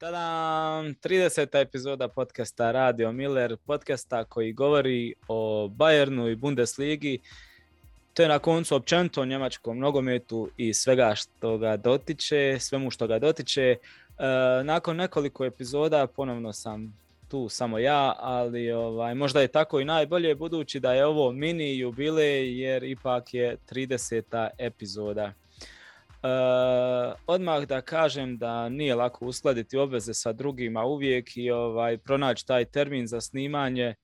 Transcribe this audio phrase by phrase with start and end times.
[0.00, 0.94] Tadam!
[1.02, 1.60] 30.
[1.60, 7.18] epizoda podcasta Radio Miller, podcasta koji govori o Bayernu i Bundesligi.
[8.18, 13.18] Je na koncu općenito o njemačkom nogometu i svega što ga dotiče, svemu što ga
[13.18, 13.62] dotiče.
[13.62, 13.76] E,
[14.64, 20.34] nakon nekoliko epizoda ponovno sam tu samo ja, ali ovaj, možda je tako i najbolje
[20.34, 24.48] budući da je ovo mini jubilej jer ipak je 30.
[24.58, 25.32] epizoda.
[26.22, 32.46] Uh, odmah da kažem da nije lako uskladiti obveze sa drugima uvijek i ovaj pronaći
[32.46, 33.94] taj termin za snimanje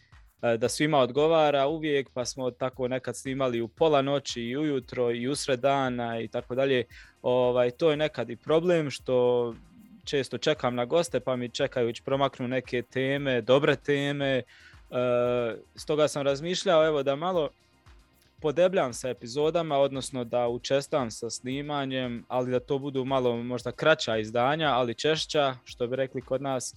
[0.42, 5.10] uh, da svima odgovara uvijek, pa smo tako nekad snimali u pola noći i ujutro
[5.10, 6.84] i usred dana i tako dalje.
[7.22, 9.54] Ovaj, to je nekad i problem što
[10.04, 14.42] često čekam na goste pa mi čekajući promaknu neke teme, dobre teme.
[14.90, 14.96] Uh,
[15.74, 17.48] stoga sam razmišljao evo da malo
[18.40, 24.16] podebljam sa epizodama, odnosno da učestam sa snimanjem, ali da to budu malo možda kraća
[24.16, 26.74] izdanja, ali češća, što bi rekli kod nas.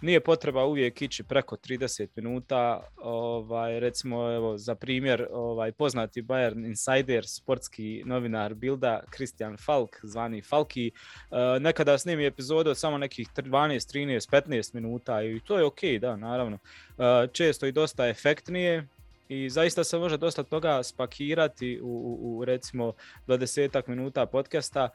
[0.00, 2.80] Nije potreba uvijek ići preko 30 minuta.
[2.96, 10.42] Ovaj, recimo, evo, za primjer, ovaj, poznati Bayern Insider, sportski novinar Bilda, Christian Falk, zvani
[10.42, 10.90] Falki,
[11.30, 15.80] uh, nekada snimi epizodu od samo nekih 12, 13, 15 minuta i to je ok,
[16.00, 16.58] da, naravno.
[16.98, 18.86] Uh, često i dosta efektnije,
[19.28, 22.92] i zaista se može dosta toga spakirati u, u, u recimo
[23.26, 24.88] 20 minuta podcasta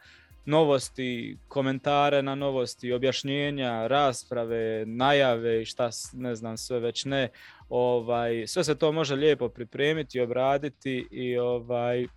[0.44, 7.28] novosti, komentare na novosti, objašnjenja, rasprave, najave i šta ne znam sve već ne.
[7.68, 12.08] Ovaj, sve se to može lijepo pripremiti, obraditi i ovaj uh,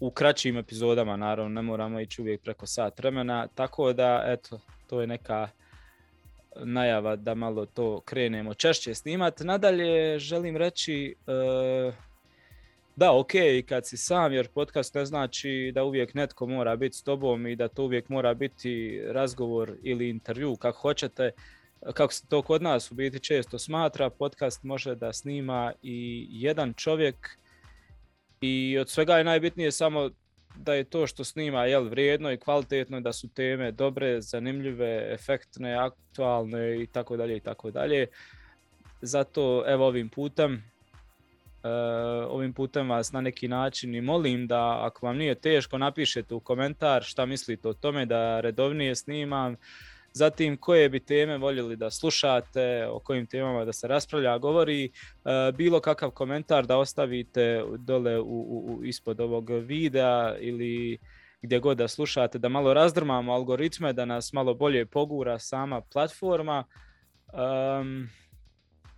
[0.00, 5.00] u kraćim epizodama naravno ne moramo ići uvijek preko sat vremena, tako da eto to
[5.00, 5.48] je neka
[6.64, 9.44] najava da malo to krenemo češće snimati.
[9.44, 11.94] Nadalje želim reći uh,
[12.96, 13.32] da, ok,
[13.68, 17.56] kad si sam, jer podcast ne znači da uvijek netko mora biti s tobom i
[17.56, 21.30] da to uvijek mora biti razgovor ili intervju, kako hoćete.
[21.94, 26.74] Kako se to kod nas u biti često smatra, podcast može da snima i jedan
[26.74, 27.38] čovjek
[28.40, 30.10] i od svega je najbitnije samo
[30.56, 35.74] da je to što snima jel, vrijedno i kvalitetno, da su teme dobre, zanimljive, efektne,
[35.74, 38.06] aktualne i tako dalje i tako dalje.
[39.00, 40.62] Zato evo ovim putem
[41.62, 41.70] Uh,
[42.30, 46.40] ovim putem vas na neki način i molim da ako vam nije teško napišete u
[46.40, 49.56] komentar šta mislite o tome da redovnije snimam
[50.18, 54.90] zatim koje bi teme voljeli da slušate, o kojim temama da se raspravlja, govori, e,
[55.52, 60.98] bilo kakav komentar da ostavite dole u, u, ispod ovog videa ili
[61.42, 66.64] gdje god da slušate, da malo razdrmamo algoritme, da nas malo bolje pogura sama platforma.
[67.32, 68.08] Um,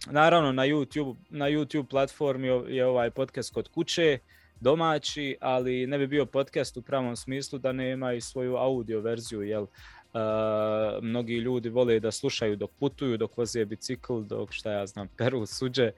[0.07, 4.19] naravno na YouTube, na YouTube platformi je ovaj podcast kod kuće,
[4.61, 9.43] domaći, ali ne bi bio podcast u pravom smislu da nema i svoju audio verziju,
[9.43, 9.67] jel?
[10.15, 15.09] Uh, mnogi ljudi vole da slušaju dok putuju, dok voze bicikl, dok šta ja znam,
[15.17, 15.93] peru suđe.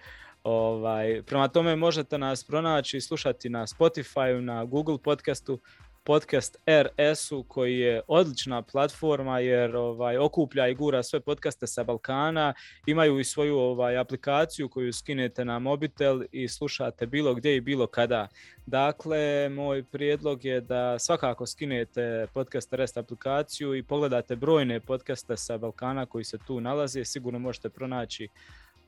[0.44, 5.58] Ovaj, prema tome možete nas pronaći i slušati na Spotify, na Google podcastu,
[6.04, 12.54] podcast RS-u koji je odlična platforma jer ovaj okuplja i gura sve podcaste sa Balkana,
[12.86, 17.86] imaju i svoju ovaj aplikaciju koju skinete na mobitel i slušate bilo gdje i bilo
[17.86, 18.28] kada.
[18.66, 25.58] Dakle, moj prijedlog je da svakako skinete podcast RS aplikaciju i pogledate brojne podcaste sa
[25.58, 28.28] Balkana koji se tu nalaze, sigurno možete pronaći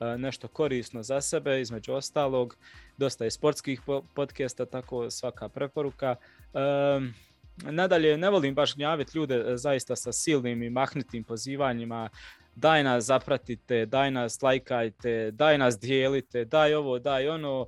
[0.01, 2.57] nešto korisno za sebe, između ostalog,
[2.97, 3.81] dosta je sportskih
[4.15, 6.17] podcasta, tako svaka preporuka.
[7.63, 12.09] Nadalje, ne volim baš gnjaviti ljude e, zaista sa silnim i mahnitim pozivanjima,
[12.55, 17.67] daj nas zapratite, daj nas lajkajte, daj nas dijelite, daj ovo, daj ono.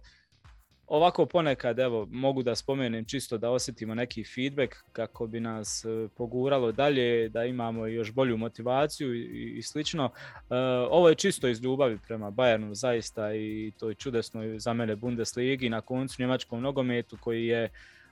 [0.86, 6.08] Ovako ponekad, evo, mogu da spomenem čisto da osjetimo neki feedback kako bi nas e,
[6.16, 10.04] poguralo dalje, da imamo još bolju motivaciju i, i slično.
[10.04, 10.56] Uh,
[10.90, 15.68] ovo je čisto iz ljubavi prema Bayernu zaista i to je čudesno za mene Bundesligi
[15.68, 17.70] na koncu njemačkom nogometu koji je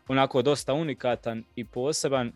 [0.08, 2.32] onako dosta unikatan i poseban.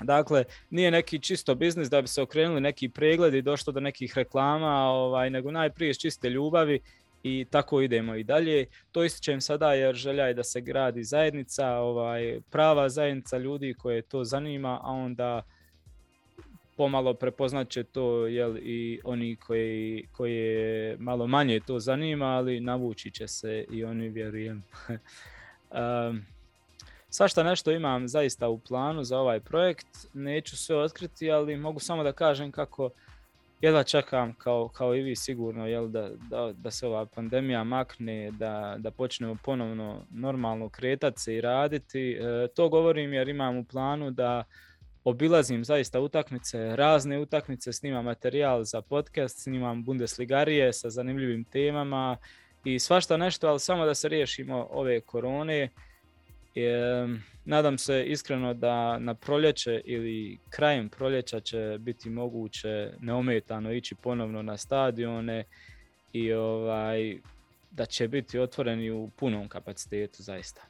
[0.00, 4.12] Dakle, nije neki čisto biznis da bi se okrenuli neki pregledi i došlo do nekih
[4.16, 6.80] reklama, ovaj, nego najprije čiste ljubavi
[7.22, 8.66] i tako idemo i dalje.
[8.92, 14.02] To ističem sada jer želja je da se gradi zajednica, ovaj, prava zajednica ljudi koje
[14.02, 15.42] to zanima, a onda
[16.76, 23.10] pomalo prepoznat će to jel, i oni koji, koje malo manje to zanima, ali navući
[23.10, 24.62] će se i oni vjerujem.
[25.70, 26.22] um,
[27.10, 32.02] Svašta nešto imam zaista u planu za ovaj projekt, neću sve otkriti, ali mogu samo
[32.02, 32.90] da kažem kako
[33.60, 38.30] jedva čekam kao, kao i vi sigurno jel, da, da, da se ova pandemija makne,
[38.30, 42.12] da, da počnemo ponovno normalno kretati se i raditi.
[42.12, 44.44] E, to govorim jer imam u planu da
[45.04, 52.16] obilazim zaista utakmice, razne utakmice, snimam materijal za podcast, snimam Bundesligarije sa zanimljivim temama
[52.64, 55.68] i svašta nešto, ali samo da se riješimo ove korone.
[57.44, 64.42] Nadam se iskreno da na proljeće ili krajem proljeća će biti moguće neometano ići ponovno
[64.42, 65.44] na stadione
[66.12, 67.18] i ovaj,
[67.70, 70.62] da će biti otvoreni u punom kapacitetu zaista.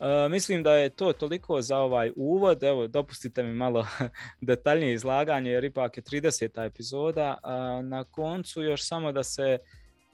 [0.00, 2.62] E, mislim da je to toliko za ovaj uvod.
[2.62, 3.86] Evo, dopustite mi malo
[4.40, 6.66] detaljnije izlaganje jer ipak je 30.
[6.66, 7.38] epizoda.
[7.82, 9.58] na koncu još samo da se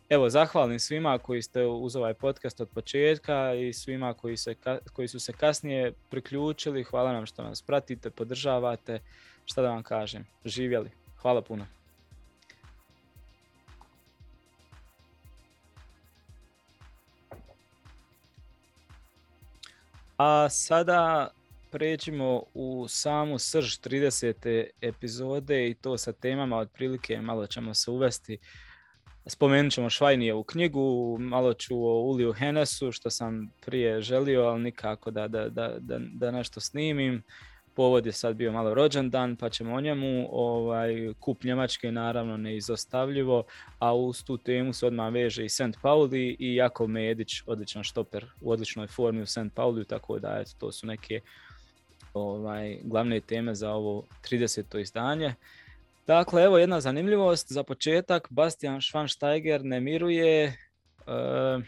[0.08, 4.54] evo, zahvalim svima koji ste uz ovaj podcast od početka i svima koji, se,
[4.92, 6.84] koji su se kasnije priključili.
[6.84, 9.00] Hvala nam što nas pratite, podržavate.
[9.44, 10.26] Šta da vam kažem?
[10.44, 10.90] Živjeli.
[11.16, 11.66] Hvala puno.
[20.16, 21.30] A sada
[21.70, 24.66] pređimo u samu srž 30.
[24.80, 28.38] epizode i to sa temama otprilike malo ćemo se uvesti.
[29.26, 29.88] Spomenut ćemo
[30.34, 35.48] u knjigu, malo ću o Uliju Henesu što sam prije želio, ali nikako da, da,
[35.48, 37.22] da, da nešto snimim
[37.78, 40.28] povod je sad bio malo rođendan, pa ćemo o njemu.
[40.30, 43.44] Ovaj, kup Njemačke naravno neizostavljivo,
[43.78, 45.78] a uz tu temu se odmah veže i St.
[45.82, 49.54] Pauli i Jakov Medić, odličan štoper u odličnoj formi u St.
[49.54, 51.20] Pauli, tako da eto, to su neke
[52.14, 54.80] ovaj, glavne teme za ovo 30.
[54.80, 55.34] izdanje.
[56.08, 58.28] Dakle, evo jedna zanimljivost za početak.
[58.30, 61.58] Bastian Schwansteiger ne miruje, e,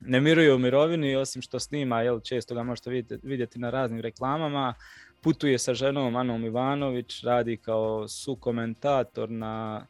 [0.00, 4.00] ne miruje u mirovini, osim što snima, jel, često ga možete vidjeti, vidjeti na raznim
[4.00, 4.74] reklamama
[5.22, 9.86] putuje sa ženom Anom Ivanović, radi kao sukomentator na,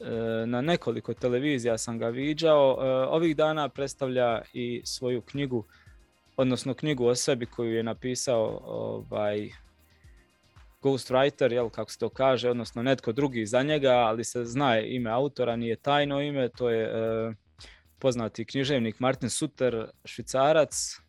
[0.00, 2.78] e, na nekoliko televizija sam ga viđao.
[2.80, 5.64] E, ovih dana predstavlja i svoju knjigu,
[6.36, 9.50] odnosno knjigu o sebi koju je napisao ovaj,
[10.82, 15.10] ghostwriter, jel, kako se to kaže, odnosno netko drugi za njega, ali se zna ime
[15.10, 17.34] autora, nije tajno ime, to je e,
[17.98, 21.00] poznati književnik Martin Suter, švicarac.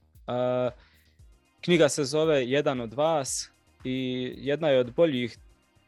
[1.62, 3.51] Knjiga se zove Jedan od vas
[3.83, 5.38] i jedna je od boljih,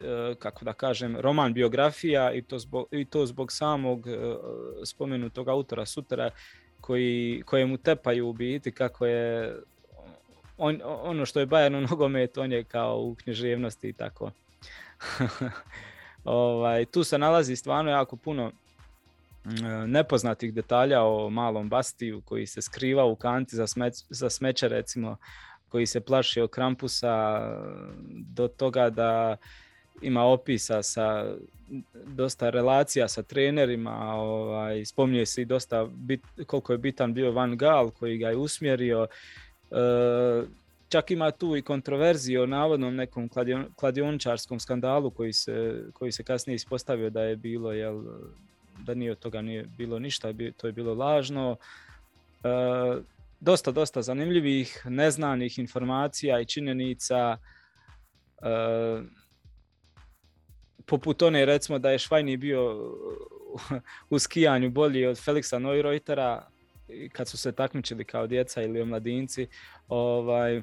[0.02, 4.12] e, kako da kažem, roman biografija i to zbog, i to zbog samog e,
[4.86, 6.30] spomenutog autora Sutera
[6.82, 9.56] koji, kojemu tepaju u biti kako je
[10.58, 14.32] on, ono što je Bayern u nogometu, on je kao u književnosti i tako.
[16.24, 18.52] ovaj, tu se nalazi stvarno jako puno
[19.46, 19.52] e,
[19.88, 23.66] nepoznatih detalja o malom Bastiju koji se skriva u kanti za,
[24.10, 25.18] za smeće recimo
[25.70, 27.42] koji se plaši od Krampusa
[28.10, 29.38] do toga da
[30.02, 31.36] ima opisa sa
[32.06, 37.58] dosta relacija sa trenerima, ovaj, spominje se i dosta bit, koliko je bitan bio Van
[37.58, 39.08] Gaal koji ga je usmjerio.
[39.74, 40.44] E,
[40.90, 43.30] čak ima tu i kontroverziju o navodnom nekom
[43.76, 48.04] kladioničarskom skandalu koji se, koji se kasnije ispostavio da je bilo, jel,
[48.86, 51.58] da nije od toga nije bilo ništa, to je bilo lažno.
[52.44, 52.48] E,
[53.40, 57.38] dosta, dosta zanimljivih, neznanih informacija i činjenica.
[58.42, 59.02] E,
[60.86, 62.94] poput one recimo da je Švajni bio
[64.10, 66.53] u skijanju bolji od Felixa Neureutera
[67.12, 69.48] kad su se takmičili kao djeca ili omladinci.
[69.88, 70.62] Ovaj,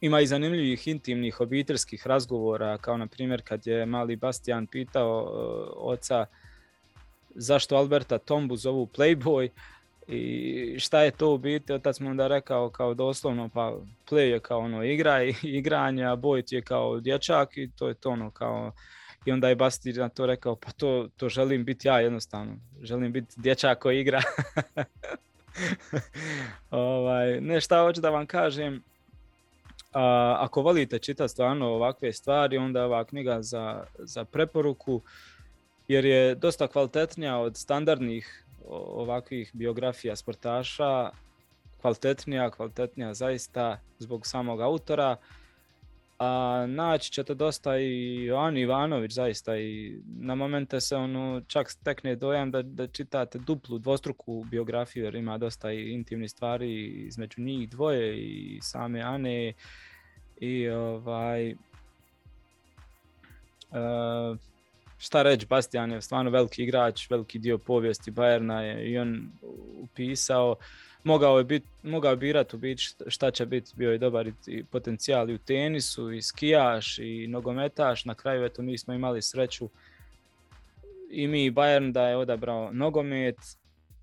[0.00, 5.92] ima i zanimljivih intimnih obiteljskih razgovora, kao na primjer kad je mali Bastian pitao uh,
[5.92, 6.26] oca
[7.34, 9.48] zašto Alberta Tombu zovu Playboy,
[10.06, 13.76] i šta je to u biti, otac mu onda rekao kao doslovno pa
[14.10, 17.94] play je kao ono igra i igranje, a boj je kao dječak i to je
[17.94, 18.72] to ono kao
[19.24, 23.12] i onda je Basti na to rekao pa to, to želim biti ja jednostavno, želim
[23.12, 24.22] biti dječak koji igra.
[26.70, 28.82] ovaj, ne šta hoću da vam kažem,
[29.92, 35.00] a, ako volite čitati stvarno ovakve stvari, onda je ova knjiga za, za preporuku
[35.88, 41.10] jer je dosta kvalitetnija od standardnih ovakvih biografija sportaša
[41.80, 45.16] kvalitetnija, kvalitetnija zaista zbog samog autora.
[46.18, 52.16] A naći ćete dosta i Joan Ivanović zaista i na momente se ono čak stekne
[52.16, 57.68] dojam da, da čitate duplu, dvostruku biografiju jer ima dosta i intimnih stvari između njih
[57.68, 59.52] dvoje i same Ane
[60.40, 61.52] i ovaj
[63.70, 64.38] uh,
[64.98, 69.30] šta reći, Bastian je stvarno veliki igrač, veliki dio povijesti Bajerna je i on
[69.80, 70.56] upisao.
[71.04, 75.30] Mogao je, bit, mogao birati u biti šta će biti, bio je dobar i potencijal
[75.30, 78.04] i u tenisu, i skijaš, i nogometaš.
[78.04, 79.68] Na kraju eto mi smo imali sreću
[81.10, 83.36] i mi Bayern da je odabrao nogomet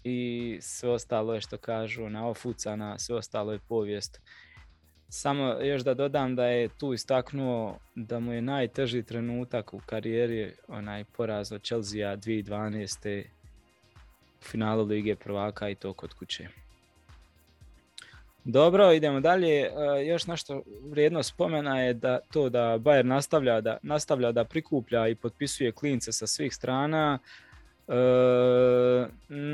[0.04, 4.22] i sve ostalo je što kažu na ofuca, na sve ostalo je povijest.
[5.10, 10.54] Samo još da dodam da je tu istaknuo da mu je najteži trenutak u karijeri
[10.68, 13.24] onaj poraz od Chelsea 2012.
[14.40, 16.61] u finalu Lige prvaka i to kod kuće.
[18.44, 19.62] Dobro, idemo dalje.
[19.62, 19.70] E,
[20.06, 25.16] još nešto vrijedno spomena je da to da Bayern nastavlja da, nastavlja da prikuplja i
[25.16, 27.20] potpisuje klince sa svih strana.
[27.88, 27.94] E,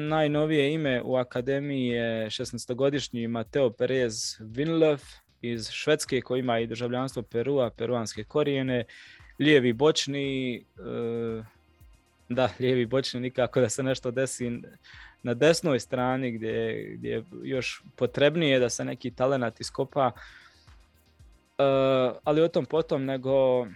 [0.09, 4.99] najnovije ime u akademiji je 16-godišnji Mateo Perez Vinlöf
[5.41, 8.85] iz Švedske koji ima i državljanstvo Perua, peruanske korijene.
[9.39, 11.43] Lijevi bočni, e,
[12.29, 14.61] da, lijevi bočni nikako da se nešto desi
[15.27, 20.11] na desnoj strani gdje, gdje je još potrebnije da se neki talenat iskopa.
[21.57, 23.67] Uh, ali o tom potom nego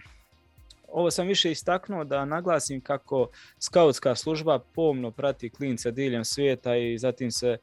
[0.88, 3.28] ovo sam više istaknuo da naglasim kako
[3.58, 7.58] skautska služba pomno prati klince diljem svijeta i zatim se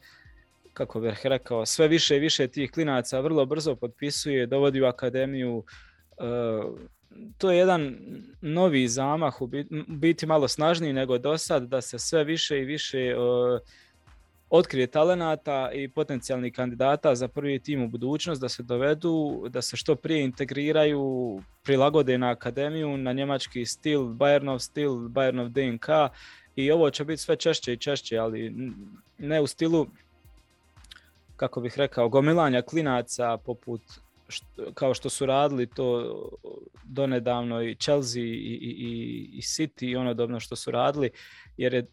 [0.73, 5.63] kako bih rekao, sve više i više tih klinaca vrlo brzo potpisuje, dovodi u akademiju.
[7.37, 7.97] To je jedan
[8.41, 9.49] novi zamah, u
[9.87, 13.59] biti malo snažniji nego do sad, da se sve više i više uh,
[14.49, 19.77] otkrije talenata i potencijalnih kandidata za prvi tim u budućnost, da se dovedu, da se
[19.77, 26.13] što prije integriraju, prilagode na akademiju, na njemački stil, Bayernov stil, Bayernov DNK
[26.55, 28.53] i ovo će biti sve češće i češće, ali
[29.17, 29.87] ne u stilu
[31.35, 33.81] kako bih rekao, gomilanja klinaca poput
[34.73, 36.15] kao što su radili to
[36.83, 41.09] donedavno i Chelsea i, i, i City i onodobno što su radili,
[41.57, 41.85] jer je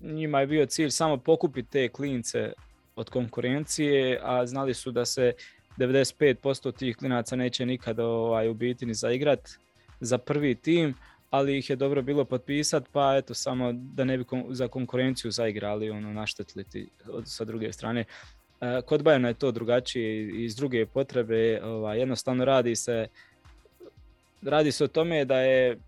[0.00, 2.52] njima je bio cilj samo pokupiti te klince
[2.96, 5.32] od konkurencije, a znali su da se
[5.78, 9.50] 95% tih klinaca neće nikada ovaj, u biti ni zaigrat
[10.00, 10.94] za prvi tim,
[11.30, 15.90] ali ih je dobro bilo potpisati, pa eto samo da ne bi za konkurenciju zaigrali,
[15.90, 16.64] ono, naštetili
[17.24, 18.04] sa druge strane.
[18.60, 23.06] E, kod Bayerna je to drugačije iz druge potrebe, ovaj, jednostavno radi se
[24.42, 25.78] radi se o tome da je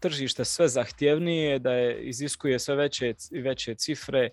[0.00, 4.30] tržište sve zahtjevnije, da je iziskuje sve veće i veće cifre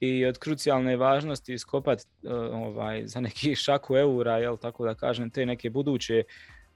[0.00, 5.30] i od krucijalne važnosti iskopati e, ovaj, za neki šaku eura, jel, tako da kažem,
[5.30, 6.22] te neke buduće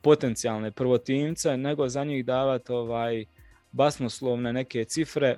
[0.03, 3.25] potencijalne prvotimce, nego za njih davati ovaj,
[3.73, 5.37] basnoslovne neke cifre.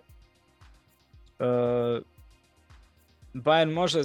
[1.38, 2.02] Uh,
[3.35, 4.00] Bayern može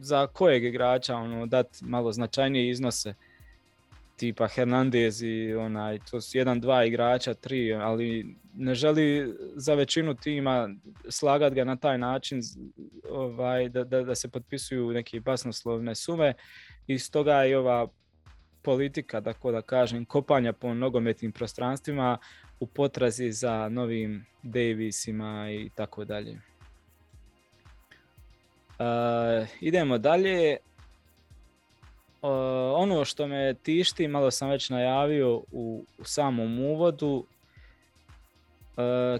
[0.00, 3.14] za kojeg igrača ono, dati malo značajnije iznose
[4.18, 10.14] tipa Hernandez i onaj, to su jedan, dva igrača, tri, ali ne želi za većinu
[10.14, 10.68] tima
[11.08, 12.40] slagat ga na taj način
[13.10, 16.34] ovaj, da, da, da se potpisuju neke basnoslovne sume
[16.86, 17.88] i stoga je ova
[18.62, 22.18] politika, tako da kažem, kopanja po nogometnim prostranstvima
[22.60, 26.40] u potrazi za novim Davisima i tako dalje.
[28.78, 30.56] Uh, idemo dalje.
[32.22, 32.30] Uh,
[32.74, 37.24] ono što me tišti, malo sam već najavio u, u samom uvodu, uh,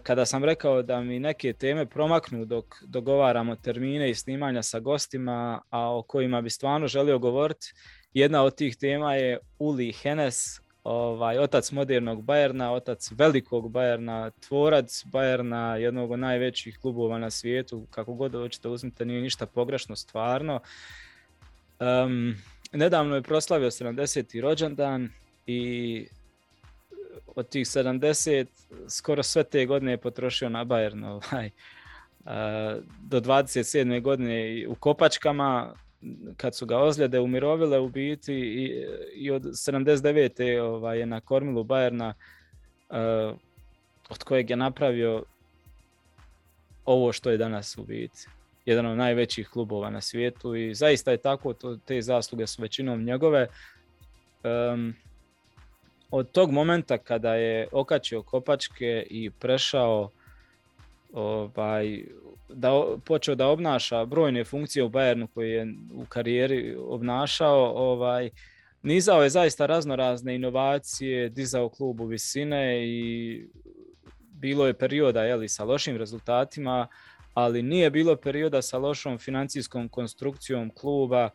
[0.03, 5.61] kada sam rekao da mi neke teme promaknu dok dogovaramo termine i snimanja sa gostima,
[5.71, 7.73] a o kojima bi stvarno želio govoriti,
[8.15, 15.05] jedna od tih tema je Uli Henes, ovaj, otac modernog Bajerna, otac velikog Bajerna, tvorac
[15.05, 20.61] Bajerna, jednog od najvećih klubova na svijetu, kako god hoćete uzmite, nije ništa pogrešno stvarno.
[21.81, 22.35] Um,
[22.73, 24.41] nedavno je proslavio 70.
[24.41, 25.09] rođendan
[25.47, 26.07] i
[27.37, 28.47] od tih 70
[28.89, 31.07] skoro sve te godine je potrošio na Bayern.
[31.07, 31.51] Ovaj.
[33.01, 34.03] do 27.
[34.03, 35.75] godine u Kopačkama,
[36.37, 40.61] kad su ga ozljede umirovile u biti i, i od 79.
[40.61, 42.15] Ovaj, je na kormilu Bajerna
[44.09, 45.23] od kojeg je napravio
[46.85, 48.27] ovo što je danas u biti.
[48.67, 53.05] Jedan od najvećih klubova na svijetu i zaista je tako, to, te zasluge su većinom
[53.05, 53.47] njegove.
[54.45, 54.95] Um,
[56.11, 60.11] od tog momenta kada je okačio kopačke i prešao
[61.13, 62.05] ovaj,
[62.49, 68.31] da počeo da obnaša brojne funkcije u Bayernu koje je u karijeri obnašao, ovaj,
[68.83, 73.47] nizao je zaista raznorazne inovacije, dizao klub u visine i
[74.33, 76.87] bilo je perioda jeli, sa lošim rezultatima,
[77.35, 81.31] ali nije bilo perioda sa lošom financijskom konstrukcijom kluba.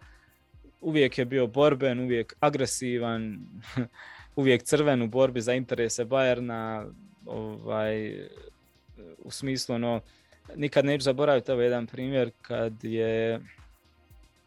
[0.82, 3.40] Uvijek je bio borben, uvijek agresivan,
[4.36, 6.92] uvijek crven u borbi za interese Bayerna,
[7.26, 8.28] ovaj,
[9.18, 10.02] u smislu ono,
[10.56, 13.40] nikad neću zaboraviti ovo jedan primjer kad je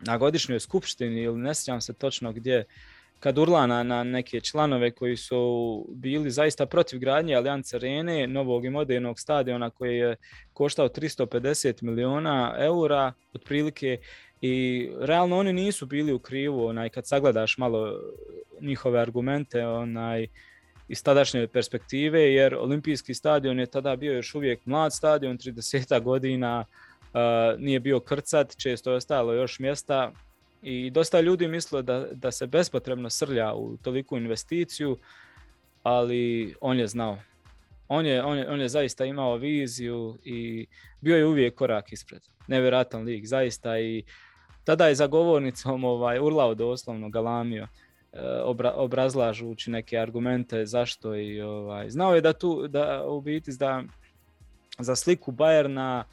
[0.01, 2.65] na godišnjoj skupštini ili ne sjećam se točno gdje
[3.21, 8.71] kad urlana na neke članove koji su bili zaista protiv gradnje Allianz Arene, novog i
[8.71, 10.17] modernog stadiona koji je
[10.53, 13.99] koštao 350 miliona eura otprilike
[14.41, 18.01] I realno oni nisu bili u krivu, onaj, kad sagledaš malo
[18.61, 20.27] njihove argumente, onaj,
[20.89, 26.65] iz tadašnje perspektive, jer olimpijski stadion je tada bio još uvijek mlad stadion, 30 godina,
[27.59, 30.13] nije bio krcat, često je ostalo još mjesta
[30.63, 34.99] i dosta ljudi mislilo da, da se bespotrebno srlja u toliku investiciju,
[35.83, 37.19] ali on je znao.
[37.89, 40.67] On je, on, je, on je zaista imao viziju i
[41.01, 42.23] bio je uvijek korak ispred.
[42.49, 44.05] Nevjerojatan lik, zaista i
[44.65, 47.69] tada je za govornicom ovaj, urlao doslovno, galamio,
[48.45, 53.83] obra, obrazlažući neke argumente zašto i ovaj, znao je da tu, da u biti da
[54.79, 56.05] za sliku Bajerna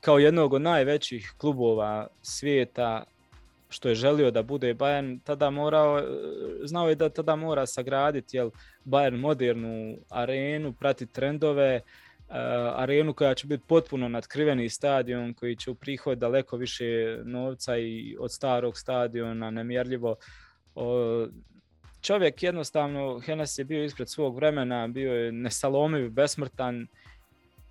[0.00, 3.04] kao jednog od najvećih klubova svijeta
[3.68, 6.04] što je želio da bude Bayern, tada morao, e,
[6.64, 8.50] znao je da tada mora sagraditi jel,
[8.84, 11.80] Bayern modernu arenu, prati trendove,
[12.28, 12.34] uh,
[12.76, 18.16] arenu koja će biti potpuno nadkriveni stadion koji će u prihod daleko više novca i
[18.20, 20.16] od starog stadiona nemjerljivo.
[20.74, 21.28] Uh,
[22.00, 26.86] čovjek jednostavno, Henes je bio ispred svog vremena, bio je nesalomiv, besmrtan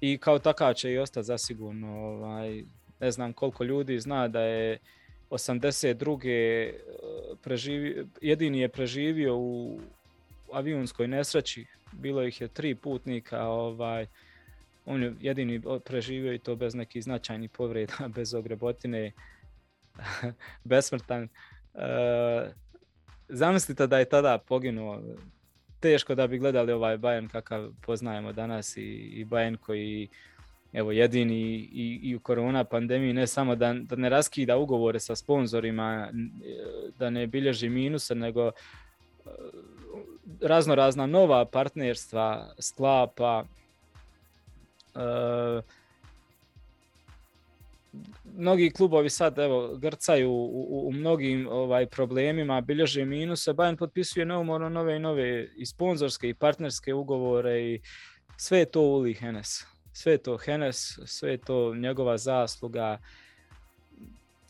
[0.02, 1.88] i kao takav će i ostati zasigurno.
[1.88, 2.64] Ovaj,
[3.00, 4.80] ne znam koliko ljudi zna da je
[5.30, 6.30] 82.
[6.30, 6.74] E,
[7.44, 9.80] preživi, jedini je preživio u
[10.52, 11.66] avionskoj nesreći.
[11.92, 14.08] Bilo ih je tri putnika, ovaj,
[14.86, 19.12] on je jedini preživio i to bez nekih značajnih povreda, bez ogrebotine,
[20.64, 21.24] besmrtan.
[21.24, 22.54] E,
[23.30, 25.02] zamislite da je tada poginuo.
[25.80, 30.10] Teško da bi gledali ovaj Bayern kakav poznajemo danas i, i Bayern koji
[30.74, 31.42] evo jedini
[31.74, 36.10] i, i u korona pandemiji ne samo da, da ne raskida ugovore sa sponzorima,
[37.00, 38.52] da ne bilježi minuse, nego e,
[40.42, 43.46] razno razna nova partnerstva sklapa.
[44.96, 45.62] E,
[48.38, 54.70] mnogi klubovi sad evo grcaju u, u, mnogim ovaj problemima, bilježe minuse, Bayern potpisuje neumorno
[54.70, 57.82] nove i nove i sponzorske i partnerske ugovore i
[58.38, 62.98] sve je to Uli Henes sve to Henes, sve to njegova zasluga.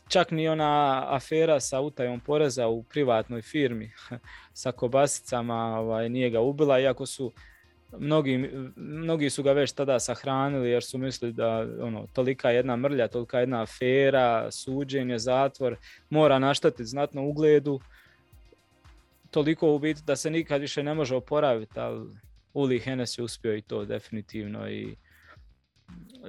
[0.08, 3.92] Čak ni ona afera sa utajom poreza u privatnoj firmi
[4.62, 7.32] sa kobasicama ovaj, nije ga ubila, iako su
[7.98, 13.08] mnogi, mnogi su ga već tada sahranili jer su mislili da ono, tolika jedna mrlja,
[13.08, 15.76] tolika jedna afera, suđenje, zatvor,
[16.10, 17.80] mora naštatiti znatno ugledu.
[19.30, 22.08] Toliko u biti da se nikad više ne može oporaviti, ali
[22.54, 24.96] Uli Henes je uspio i to definitivno i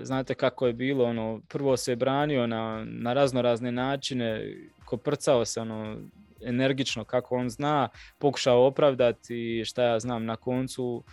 [0.01, 5.45] znate kako je bilo, ono, prvo se je branio na, na razno razne načine, koprcao
[5.45, 5.97] se ono,
[6.41, 11.03] energično kako on zna, pokušao opravdati šta ja znam na koncu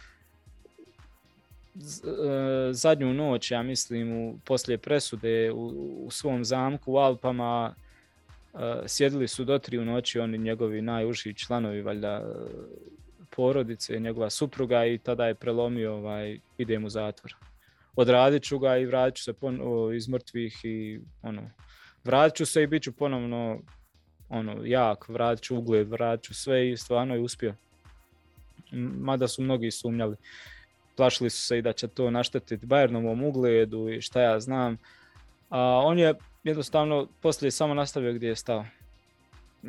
[2.72, 5.66] zadnju noć, ja mislim, u, poslije presude u,
[6.06, 7.74] u svom zamku u Alpama
[8.52, 12.35] uh, sjedili su do tri u noći oni njegovi najuži članovi valjda
[13.30, 17.35] porodice, njegova supruga i tada je prelomio ovaj, idem u zatvor
[17.96, 21.50] odradit ću ga i vratit ću se ponovo iz mrtvih i ono,
[22.04, 23.61] vratit ću se i bit ću ponovno
[24.28, 27.54] ono, jak, vratit ću ugled, vratit ću sve i stvarno je uspio.
[29.00, 30.16] Mada su mnogi sumnjali.
[30.96, 34.78] Plašili su se i da će to naštetiti Bayernovom ugledu i šta ja znam.
[35.48, 38.64] A on je jednostavno poslije samo nastavio gdje je stao.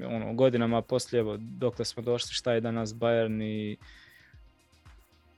[0.05, 3.77] Ono, godinama poslije, evo, dokle smo došli, šta je danas Bayern i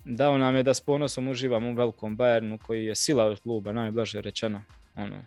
[0.06, 3.72] dao nam je da s ponosom uživamo u velikom Bayernu koji je sila od kluba,
[3.72, 4.64] najblaže rečeno.
[4.96, 5.26] Ono.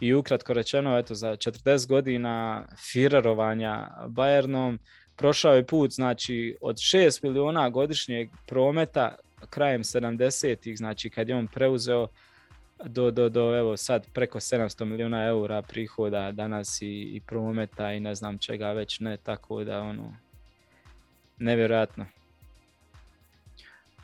[0.00, 4.78] I ukratko rečeno, eto, za 40 godina firerovanja Bayernom
[5.16, 9.16] prošao je put znači, od 6 miliona godišnjeg prometa
[9.50, 12.08] krajem 70-ih, znači kad je on preuzeo
[12.84, 18.00] do, do, do evo sad preko 700 milijuna eura prihoda danas i, i prometa i
[18.00, 20.16] ne znam čega već ne, tako da ono,
[21.38, 22.06] nevjerojatno.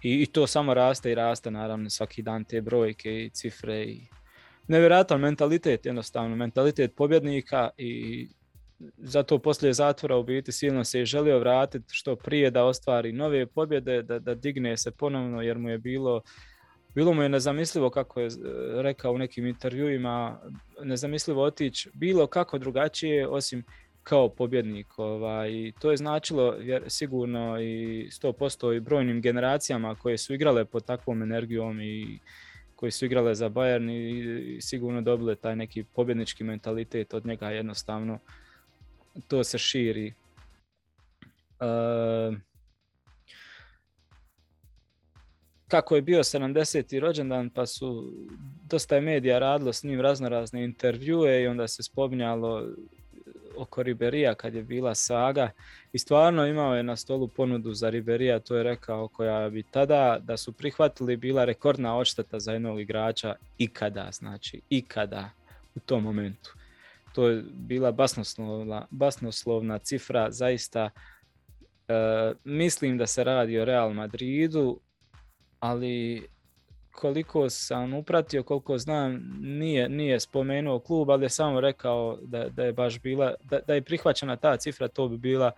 [0.03, 4.01] I, I to samo raste i raste naravno svaki dan te brojke i cifre i
[4.69, 8.29] nevjerojatan mentalitet jednostavno, mentalitet pobjednika i
[8.99, 13.47] zato poslije zatvora u biti silno se je želio vratiti što prije da ostvari nove
[13.47, 16.23] pobjede, da, da digne se ponovno jer mu je bilo
[16.95, 18.31] bilo mu je nezamislivo kako je e,
[18.83, 20.41] rekao u nekim intervjuima,
[20.83, 23.65] nezamislivo otići bilo kako drugačije osim
[24.03, 24.99] kao pobjednik.
[24.99, 30.85] Ovaj, to je značilo jer, sigurno i 100% i brojnim generacijama koje su igrale pod
[30.85, 32.19] takvom energijom i
[32.77, 38.19] koji su igrale za Bayern i sigurno dobile taj neki pobjednički mentalitet od njega jednostavno
[39.29, 40.15] to se širi.
[41.61, 42.39] Uh,
[45.69, 47.01] kako je bio 70.
[47.01, 48.13] rođendan, pa su
[48.69, 52.65] dosta je medija radilo s njim raznorazne intervjue i onda se spominjalo
[53.57, 55.51] oko Riberija kad je bila saga
[55.93, 60.19] i stvarno imao je na stolu ponudu za Riberija, to je rekao koja bi tada
[60.23, 65.31] da su prihvatili bila rekordna odšteta za jednog igrača ikada, znači ikada
[65.75, 66.58] u tom momentu.
[67.19, 70.91] To je bila basnoslovna, basnoslovna cifra, zaista
[71.89, 71.93] e,
[72.45, 74.81] mislim da se radi o Real Madridu,
[75.61, 76.27] ali
[76.93, 82.65] koliko sam upratio, koliko znam, nije, nije spomenuo klub, ali je samo rekao da, da
[82.65, 85.51] je baš bila, da, da je prihvaćena ta cifra, to bi bila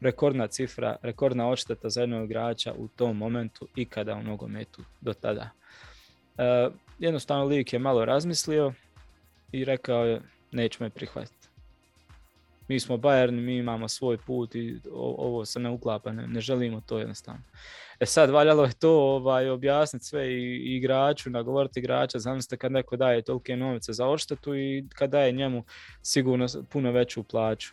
[0.00, 5.50] rekordna cifra, rekordna odšteta za jednog igrača u tom momentu ikada u nogometu do tada.
[6.38, 8.72] E, jednostavno lik je malo razmislio
[9.52, 10.20] i rekao je
[10.52, 11.48] neću me prihvatiti.
[12.68, 16.80] Mi smo Bayern, mi imamo svoj put i ovo se ne uklapa, ne, ne želimo
[16.80, 17.42] to jednostavno.
[18.00, 22.96] E sad, valjalo je to ovaj, objasniti sve i, igraču, nagovoriti igrača, zamislite kad neko
[22.96, 25.64] daje tolike novce za odštetu i kad daje njemu
[26.02, 27.72] sigurno puno veću plaću.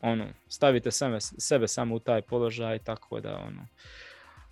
[0.00, 3.66] Ono, stavite sebe, sebe samo u taj položaj, tako da ono.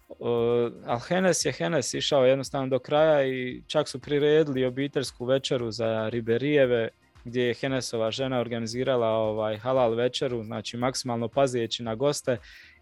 [0.08, 5.70] Uh, ali Henes je Henes išao jednostavno do kraja i čak su priredili obiteljsku večeru
[5.70, 6.88] za Riberijeve
[7.26, 12.36] gdje je Henesova žena organizirala ovaj halal večeru, znači maksimalno pazijeći na goste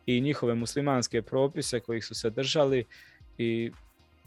[0.06, 2.84] i njihove muslimanske propise kojih su se držali
[3.38, 3.70] i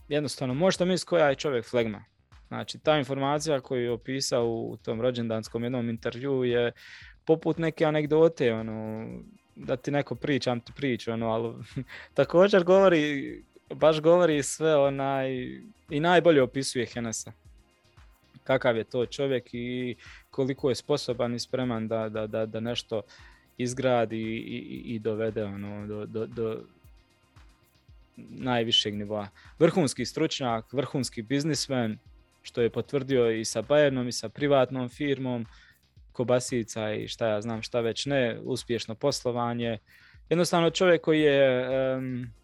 [0.10, 2.06] jednostavno možete misliti koja je čovjek flegma.
[2.48, 6.72] Znači ta informacija koju je opisao u tom rođendanskom jednom intervju je
[7.26, 9.08] poput neke anegdote, ono,
[9.56, 11.54] da ti neko pričam ti priču, ono, ali
[12.14, 13.44] također govori,
[13.76, 15.32] baš govori sve onaj,
[15.90, 17.32] i najbolje opisuje Henesa.
[18.48, 19.96] Kakav je to čovjek i
[20.32, 23.02] koliko je sposoban i spreman da, da, da, da nešto
[23.58, 26.64] izgradi i, i, dovede ono, do, do, do
[28.16, 29.28] najvišeg nivoa.
[29.60, 31.98] Vrhunski stručnjak, vrhunski biznismen,
[32.42, 35.46] što je potvrdio i sa Bayernom i sa privatnom firmom,
[36.12, 39.78] kobasica i šta ja znam šta već ne, uspješno poslovanje.
[40.30, 41.68] Jednostavno čovjek koji je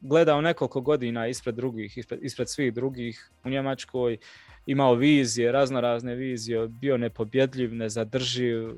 [0.02, 4.18] gledao nekoliko godina ispred drugih, ispred, ispred svih drugih u Njemačkoj,
[4.66, 8.70] imao vizije, razno razne vizije, bio nepobjedljiv, nezadrživ,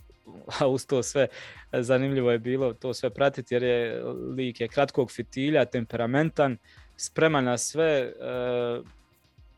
[0.60, 1.26] a uz to sve
[1.72, 4.02] zanimljivo je bilo to sve pratiti jer je
[4.36, 6.56] lik je kratkog fitilja, temperamentan,
[6.96, 8.12] spreman na sve, e,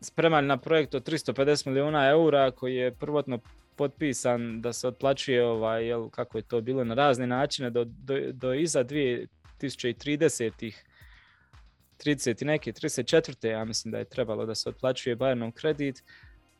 [0.01, 3.39] spreman na projekt od 350 milijuna eura koji je prvotno
[3.77, 8.33] potpisan da se otplaćuje ovaj, jel, kako je to bilo na razne načine do, do,
[8.33, 10.85] do iza 2030-ih
[12.05, 13.49] 30 i neke, 34.
[13.49, 16.03] ja mislim da je trebalo da se otplaćuje Bayernom kredit,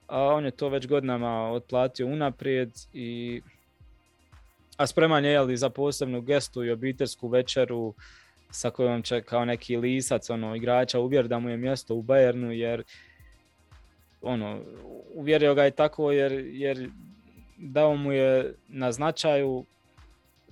[0.07, 3.43] a on je to već godinama otplatio unaprijed i
[4.77, 7.95] a spreman je jeli, za posebnu gestu i obiteljsku večeru
[8.51, 12.51] sa kojom će kao neki lisac ono, igrača uvjer da mu je mjesto u Bayernu
[12.51, 12.83] jer
[14.23, 14.61] ono,
[15.15, 16.91] uvjerio ga je tako jer, jer
[17.57, 19.65] dao mu je na značaju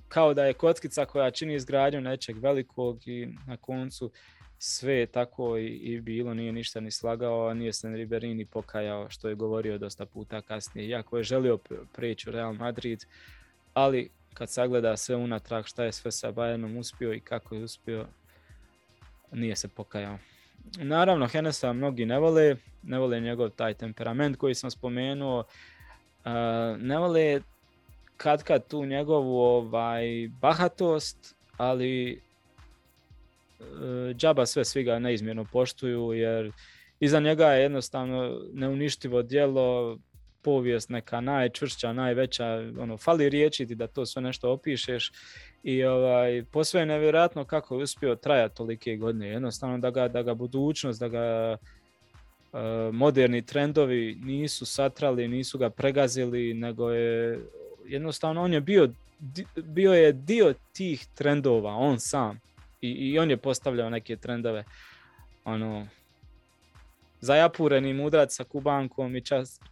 [0.09, 4.11] kao da je kockica koja čini izgradnju nečeg velikog i na koncu
[4.66, 9.29] sve je tako i, i bilo, nije ništa ni slagao, nije se Riberini pokajao što
[9.29, 10.88] je govorio dosta puta kasnije.
[10.88, 11.59] Iako je želio
[11.92, 13.05] preći u Real Madrid,
[13.74, 18.07] ali kad sagleda sve unatrag šta je sve sa Bayernom uspio i kako je uspio,
[19.33, 20.18] nije se pokajao.
[20.79, 25.44] Naravno, Henesa mnogi ne vole, ne vole njegov taj temperament koji sam spomenuo,
[26.79, 27.40] ne vole
[28.16, 32.24] kad kad tu njegovu ovaj, bahatost, ali
[34.14, 36.53] džaba sve svi ga neizmjerno poštuju jer
[37.00, 39.98] iza njega je jednostavno neuništivo djelo,
[40.44, 42.44] povijest neka najčvršća, najveća,
[42.79, 45.12] ono, fali riječi da to sve nešto opišeš
[45.62, 50.22] i ovaj, posve je nevjerojatno kako je uspio trajati tolike godine, jednostavno da ga, da
[50.22, 51.59] ga budućnost, da ga e,
[52.92, 57.40] moderni trendovi nisu satrali, nisu ga pregazili, nego je
[57.87, 58.88] jednostavno on je bio,
[59.57, 62.40] bio je dio tih trendova, on sam.
[62.85, 64.64] I, i on je postavljao neke trendove.
[65.44, 65.87] Ono,
[67.20, 69.23] zajapureni mudrac sa kubankom i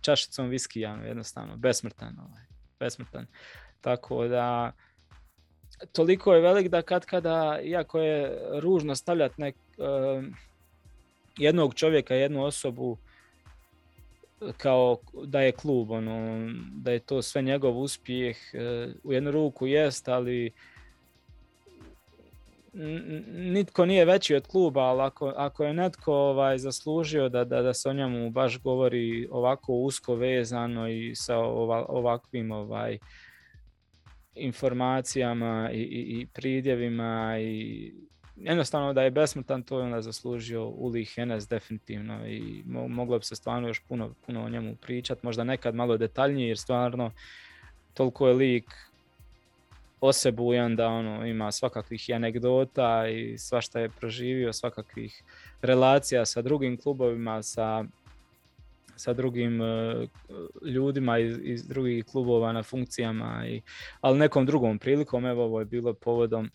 [0.00, 2.44] čašicom viskija, jednostavno, besmrtan, ovaj,
[2.80, 3.26] besmrtan.
[3.80, 4.72] Tako da,
[5.92, 9.56] toliko je velik da kad kada, iako je ružno stavljati nek,
[11.38, 12.98] jednog čovjeka, jednu osobu
[14.56, 19.66] kao da je klub, ono, da je to sve njegov uspjeh, eh, u jednu ruku
[19.66, 20.52] jest, ali
[23.32, 27.74] nitko nije veći od kluba, ali ako, ako je netko ovaj, zaslužio da, da, da
[27.74, 31.38] se o njemu baš govori ovako usko vezano i sa
[31.88, 32.98] ovakvim ovaj,
[34.34, 37.92] informacijama i, i, i pridjevima i
[38.36, 43.36] jednostavno da je besmrtan, to je onda zaslužio Uli Henes definitivno i moglo bi se
[43.36, 47.10] stvarno još puno, puno o njemu pričat, možda nekad malo detaljnije jer stvarno
[47.94, 48.64] toliko je lik
[50.02, 55.22] osebujan da ono, ima svakakvih anegdota i svašta je proživio, svakakvih
[55.62, 57.84] relacija sa drugim klubovima, sa,
[58.96, 59.68] sa drugim uh,
[60.66, 63.62] ljudima iz, iz, drugih klubova na funkcijama, i,
[64.00, 66.50] ali nekom drugom prilikom, evo ovo je bilo povodom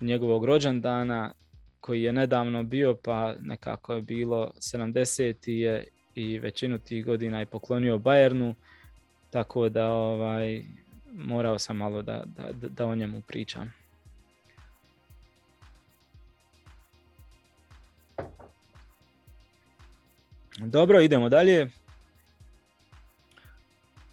[0.00, 1.32] njegovog rođendana
[1.80, 5.50] koji je nedavno bio, pa nekako je bilo 70.
[5.50, 8.54] je i većinu tih godina je poklonio Bayernu,
[9.30, 10.64] tako da ovaj,
[11.12, 13.72] morao sam malo da, da, da o njemu pričam.
[20.58, 21.70] Dobro, idemo dalje.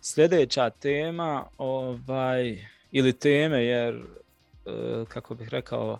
[0.01, 5.99] Sljedeća tema, ovaj, ili teme, jer, e, kako bih rekao,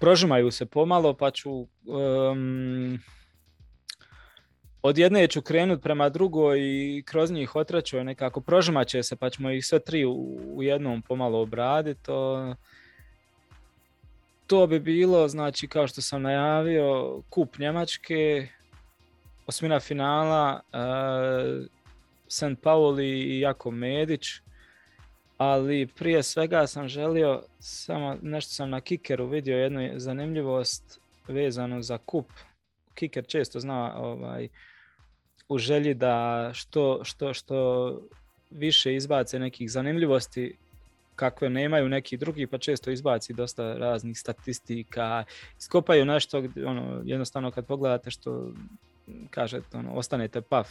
[0.00, 1.50] prožimaju se pomalo, pa ću
[1.84, 2.98] um,
[4.86, 9.30] od jedne ću krenut prema drugoj i kroz njih otraću nekako prožimat će se pa
[9.30, 12.02] ćemo ih sve tri u, jednom pomalo obraditi.
[12.02, 12.54] To,
[14.46, 18.48] to bi bilo, znači kao što sam najavio, kup Njemačke,
[19.46, 21.66] osmina finala, uh,
[22.28, 22.62] St.
[22.62, 24.26] Pauli i Jako Medić,
[25.38, 31.98] ali prije svega sam želio, samo nešto sam na Kikeru vidio jednu zanimljivost vezanu za
[31.98, 32.26] kup.
[32.94, 34.48] Kiker često zna ovaj,
[35.48, 38.00] u želji da što, što, što
[38.50, 40.56] više izbace nekih zanimljivosti
[41.16, 45.24] kakve nemaju neki drugi, pa često izbaci dosta raznih statistika,
[45.58, 48.52] iskopaju nešto, ono, jednostavno kad pogledate što
[49.30, 50.68] kažete, ono, ostanete paf.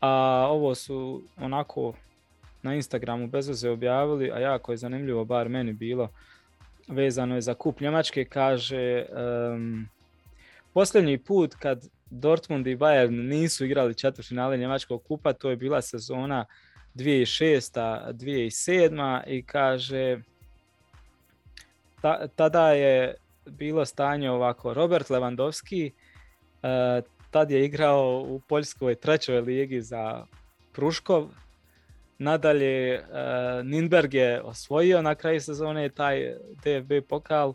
[0.00, 1.92] A ovo su onako
[2.62, 6.08] na Instagramu bez veze objavili, a jako je zanimljivo, bar meni bilo,
[6.88, 9.06] vezano je za kup Njemačke, kaže
[9.52, 9.88] um,
[10.74, 16.44] posljednji put kad Dortmund i Bayern nisu igrali četvrtfinale Njemačkog kupa, to je bila sezona
[16.94, 17.80] 2006.
[18.12, 19.22] 2007.
[19.26, 20.18] i kaže
[22.36, 23.14] tada je
[23.46, 25.90] bilo stanje ovako, Robert Lewandowski
[26.62, 30.26] uh, tad je igrao u Poljskoj trećoj ligi za
[30.72, 31.28] Pruškov,
[32.18, 37.52] nadalje uh, Ninberg je osvojio na kraju sezone taj DFB pokal,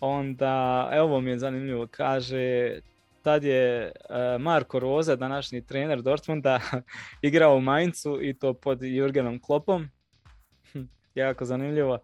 [0.00, 2.78] onda, evo mi je zanimljivo, kaže
[3.24, 3.92] tad je e,
[4.38, 6.60] Marko Roza, današnji trener Dortmunda,
[7.22, 9.88] igrao u Mainzu i to pod Jurgenom Klopom.
[11.14, 11.98] Jako zanimljivo.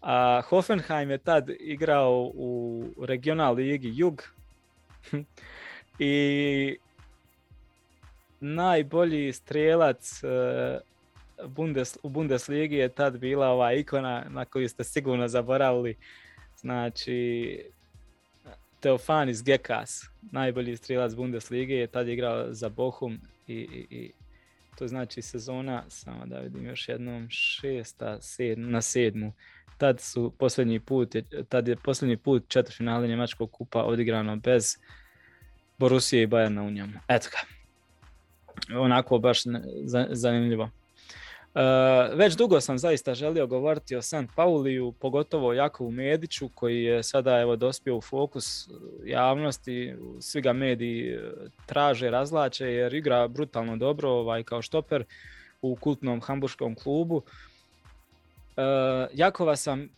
[0.00, 4.22] A Hoffenheim je tad igrao u regional ligi Jug.
[5.98, 6.76] I
[8.40, 10.28] najbolji strijelac e,
[11.46, 15.96] Bundes, u Bundesligi je tad bila ova ikona na koju ste sigurno zaboravili.
[16.56, 17.60] Znači,
[18.80, 24.12] Teofanis Gekas, najbolji strijelac Bundeslige, je tad igrao za Bohum i, i, i
[24.78, 28.18] to znači sezona, samo da vidim još jednom, šesta
[28.56, 29.32] na sedmu.
[29.78, 31.16] Tad su posljednji put,
[31.48, 34.76] tad je posljednji put četvrtfinale Njemačkog kupa odigrano bez
[35.78, 36.92] Borusije i Bayerna u njemu.
[37.08, 37.38] Eto ga.
[38.78, 39.42] Onako baš
[40.10, 40.70] zanimljivo.
[41.58, 41.64] Uh,
[42.18, 44.28] već dugo sam zaista želio govoriti o St.
[44.36, 48.68] Pauliju, pogotovo o Jakovu Mediću koji je sada evo dospio u fokus
[49.04, 51.20] javnosti, svi ga mediji e,
[51.66, 55.04] traže, razlače jer igra brutalno dobro ovaj, kao štoper
[55.62, 57.16] u kultnom hamburškom klubu.
[57.16, 57.22] Uh,
[59.14, 59.88] Jakova sam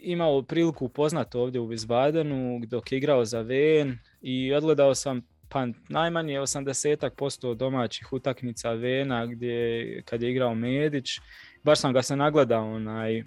[0.00, 5.66] imao priliku upoznati ovdje u Wiesbadenu dok je igrao za Ven i odgledao sam pa
[5.88, 11.08] najmanje 80% domaćih utakmica Vena gdje kad je igrao Medić,
[11.62, 13.22] baš sam ga se nagledao onaj,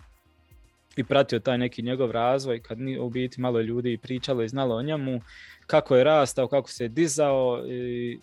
[0.95, 4.81] i pratio taj neki njegov razvoj kad u biti malo ljudi pričalo i znalo o
[4.81, 5.21] njemu,
[5.67, 8.19] kako je rastao, kako se je dizao i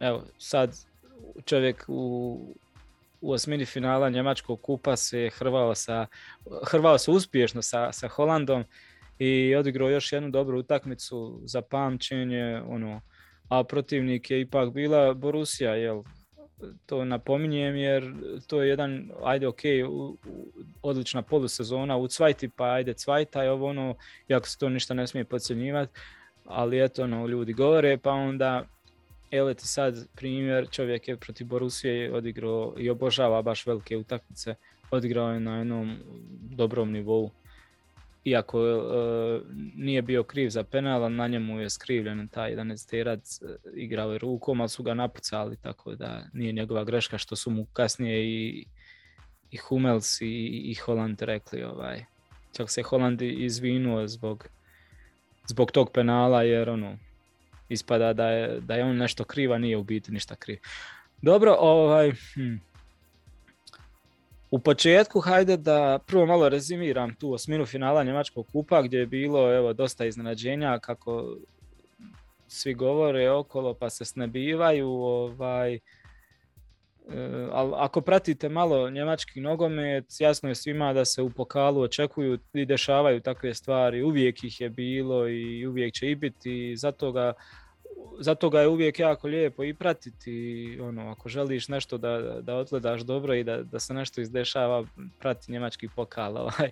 [0.00, 0.76] evo sad
[1.44, 2.38] čovjek u,
[3.20, 6.06] u osmini finala Njemačkog kupa se hrvao, sa,
[6.64, 8.64] hrvao se uspješno sa, sa Holandom
[9.18, 13.00] i odigrao još jednu dobru utakmicu za pamćenje, ono,
[13.48, 16.02] a protivnik je ipak bila Borussia, jel?
[16.86, 18.14] To napominjem jer
[18.46, 19.60] to je jedan, ajde ok,
[20.82, 23.94] odlična polusezona u cvajti, pa ajde cvajta je ovo ono,
[24.28, 25.92] jako se to ništa ne smije podcjenjivati,
[26.44, 28.64] ali eto ono, ljudi govore, pa onda
[29.30, 34.54] evo ti sad primjer, čovjek je protiv Borusije odigrao i obožava baš velike utakmice,
[34.90, 35.96] odigrao je na jednom
[36.40, 37.30] dobrom nivou
[38.28, 39.42] iako uh,
[39.74, 44.18] nije bio kriv za penal, na njemu je skrivljen taj 11 terac, uh, igrao je
[44.18, 48.66] rukom, ali su ga napucali, tako da nije njegova greška što su mu kasnije i,
[49.50, 50.26] i Hummels i,
[50.64, 52.04] i Holland rekli ovaj,
[52.56, 54.48] čak se Holandi izvinuo zbog,
[55.46, 56.98] zbog tog penala jer ono,
[57.68, 60.58] ispada da je, da je on nešto kriva, nije u biti ništa kriv.
[61.22, 62.56] Dobro, ovaj, hm.
[64.50, 69.54] U početku, hajde da prvo malo rezimiram tu osminu finala Njemačkog kupa gdje je bilo
[69.56, 71.36] evo, dosta iznenađenja kako
[72.46, 74.88] svi govore okolo pa se snebivaju.
[74.88, 75.80] Ovaj, e,
[77.52, 82.64] ali ako pratite malo njemački nogomet, jasno je svima da se u pokalu očekuju i
[82.64, 84.02] dešavaju takve stvari.
[84.02, 86.76] Uvijek ih je bilo i uvijek će i biti.
[86.76, 87.32] Zato ga
[88.18, 90.78] zato ga je uvijek jako lijepo i pratiti.
[90.82, 94.84] Ono, ako želiš nešto da, da odgledaš dobro i da, da se nešto izdešava,
[95.18, 96.36] prati njemački pokal.
[96.38, 96.70] Ovaj.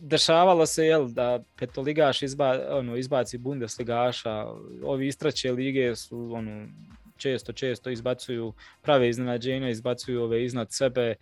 [0.00, 4.46] dešavalo se jel, da petoligaš izba, ono, izbaci Bundesligaša,
[4.84, 6.68] ovi istraće lige su ono,
[7.16, 11.14] često, često izbacuju prave iznenađenja, izbacuju ove iznad sebe.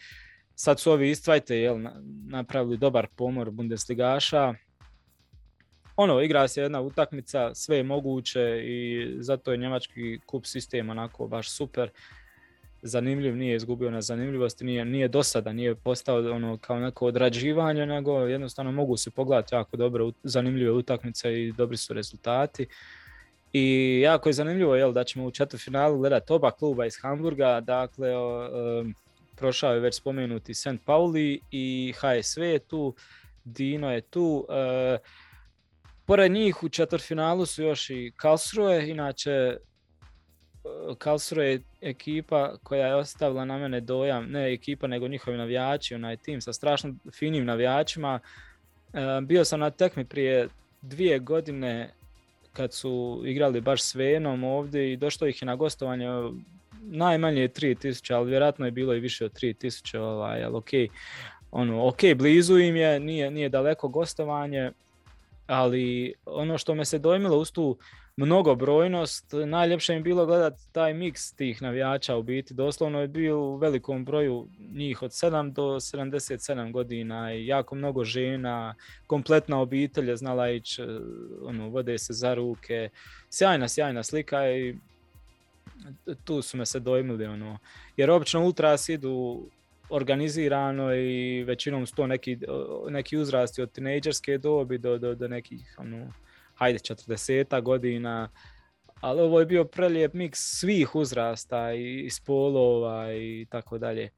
[0.54, 1.78] Sad su ovi istvajte jel,
[2.28, 4.54] napravili dobar pomor Bundesligaša,
[6.00, 11.28] ono, igra se jedna utakmica, sve je moguće i zato je njemački kup sistem onako
[11.28, 11.90] baš super.
[12.82, 18.18] Zanimljiv, nije izgubio na zanimljivosti, nije, nije dosada, nije postao ono kao neko odrađivanje, nego
[18.18, 22.66] jednostavno mogu se pogledati jako dobro zanimljive utakmice i dobri su rezultati.
[23.52, 28.08] I jako je zanimljivo jel, da ćemo u četvrtfinalu gledati oba kluba iz Hamburga, dakle
[29.36, 30.80] prošao je već spomenuti St.
[30.84, 32.94] Pauli i HSV je tu,
[33.44, 34.46] Dino je tu.
[34.50, 34.98] E,
[36.10, 39.56] Pored njih u četvrtfinalu su još i Karlsruhe, inače e,
[40.98, 46.16] Karlsruhe je ekipa koja je ostavila na mene dojam, ne ekipa nego njihovi navijači, onaj
[46.16, 48.20] tim sa strašno finim navijačima.
[48.92, 50.48] E, bio sam na tekmi prije
[50.82, 51.90] dvije godine
[52.52, 56.06] kad su igrali baš s Venom ovdje i došlo ih je na gostovanje
[56.82, 60.70] najmanje 3000, ali vjerojatno je bilo i više od 3000, ovaj, ali ok,
[61.50, 64.72] ono, ok, blizu im je, nije, nije daleko gostovanje,
[65.50, 67.78] ali ono što me se dojmilo uz tu
[68.16, 72.54] mnogobrojnost, najljepše mi bilo gledati taj miks tih navijača u biti.
[72.54, 78.04] Doslovno je bio u velikom broju njih od 7 do 77 godina i jako mnogo
[78.04, 78.74] žena,
[79.06, 80.82] kompletna obitelj znala ići,
[81.42, 82.88] ono, vode se za ruke.
[83.30, 84.74] Sjajna, sjajna slika i
[86.24, 87.26] tu su me se dojmili.
[87.26, 87.58] Ono.
[87.96, 89.46] Jer obično ultras idu
[89.90, 92.38] organizirano i većinom su neki,
[92.88, 96.12] neki uzrasti od tinejdžerske dobi do, do, do nekih, ono,
[96.54, 98.28] hajde, 40 godina.
[99.00, 104.10] Ali ovo je bio prelijep miks svih uzrasta i spolova i tako dalje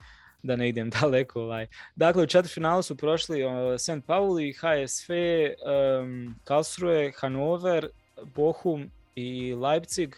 [0.43, 1.43] da ne idem daleko.
[1.43, 1.67] Ovaj.
[1.97, 4.07] Dakle, u četvrtfinalu su prošli uh, St.
[4.07, 7.89] Pauli, HSV, um, Karlsruhe, Hannover,
[8.35, 10.15] Bochum i Leipzig.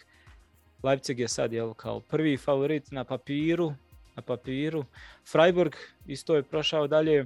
[0.83, 3.73] Leipzig je sad jel, kao prvi favorit na papiru,
[4.15, 4.85] na papiru.
[5.31, 5.75] Freiburg
[6.07, 7.25] isto je prošao dalje e,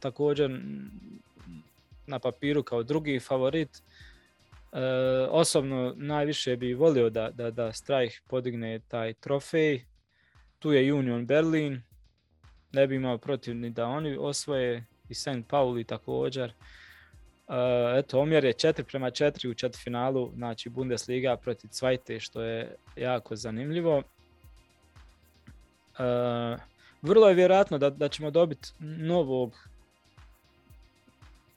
[0.00, 0.60] također
[2.06, 3.82] na papiru kao drugi favorit.
[4.72, 4.80] E,
[5.30, 9.84] osobno najviše bi volio da, da, da Strajh podigne taj trofej.
[10.58, 11.82] Tu je Union Berlin.
[12.72, 15.48] Ne bi imao protiv ni da oni osvoje i St.
[15.48, 16.52] Pauli također.
[17.48, 17.54] Uh,
[17.98, 23.36] eto, omjer je 4 prema 4 u četvrtfinalu, znači Bundesliga protiv Cvajte, što je jako
[23.36, 24.02] zanimljivo.
[25.98, 26.60] Uh,
[27.02, 29.68] vrlo je vjerojatno da, da ćemo dobiti novog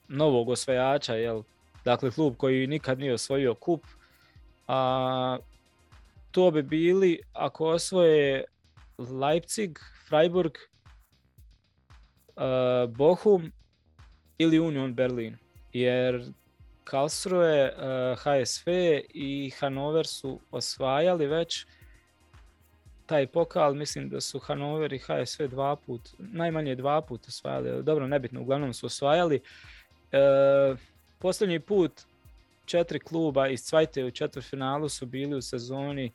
[0.08, 1.42] novog osvajača, jel?
[1.84, 3.84] Dakle, klub koji nikad nije osvojio kup.
[4.68, 5.38] A,
[6.30, 8.44] to bi bili, ako osvoje
[8.98, 10.52] Leipzig, Freiburg,
[12.36, 13.52] uh, Bochum
[14.38, 15.36] ili Union Berlin.
[15.72, 16.32] Jer
[16.84, 18.68] Karlsruhe, uh, HSV
[19.14, 21.66] i Hannover su osvajali već
[23.08, 28.06] taj pokal, mislim da su Hanover i HSV dva put, najmanje dva put osvajali, dobro,
[28.06, 29.40] nebitno, uglavnom su osvajali.
[30.12, 30.18] E,
[31.18, 31.92] posljednji put
[32.64, 36.12] četiri kluba iz Cvajte u četvrtfinalu su bili u sezoni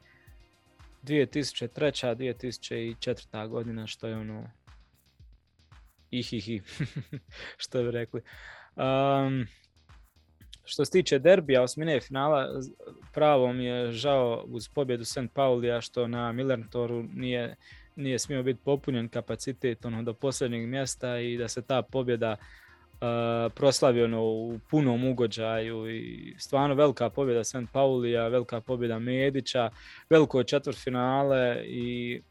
[1.03, 2.15] 2003.
[2.15, 3.47] 2004.
[3.47, 4.49] godina, što je ono
[6.11, 6.61] ihihi,
[7.63, 8.21] što bi rekli.
[8.75, 9.47] Um,
[10.65, 12.47] što se tiče derbija osmine finala,
[13.13, 15.33] pravo mi je žao uz pobjedu St.
[15.33, 17.55] Paulija što na Millertoru nije,
[17.95, 23.51] nije smio biti popunjen kapacitet ono, do posljednjeg mjesta i da se ta pobjeda uh,
[23.55, 27.67] proslavi ono, u punom ugođaju i stvarno velika pobjeda St.
[27.73, 29.69] Paulija, velika pobjeda Medića,
[30.09, 32.21] veliko četvrt finale i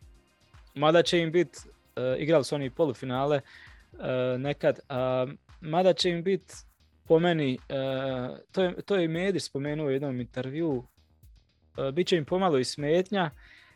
[0.75, 3.41] mada će im biti, uh, igrali su oni polufinale
[3.93, 4.01] uh,
[4.39, 4.79] nekad,
[5.61, 6.55] mada će im biti
[7.09, 12.17] po meni, uh, to, je, to je Medić spomenuo u jednom intervju, uh, bit će
[12.17, 13.31] im pomalo i smetnja,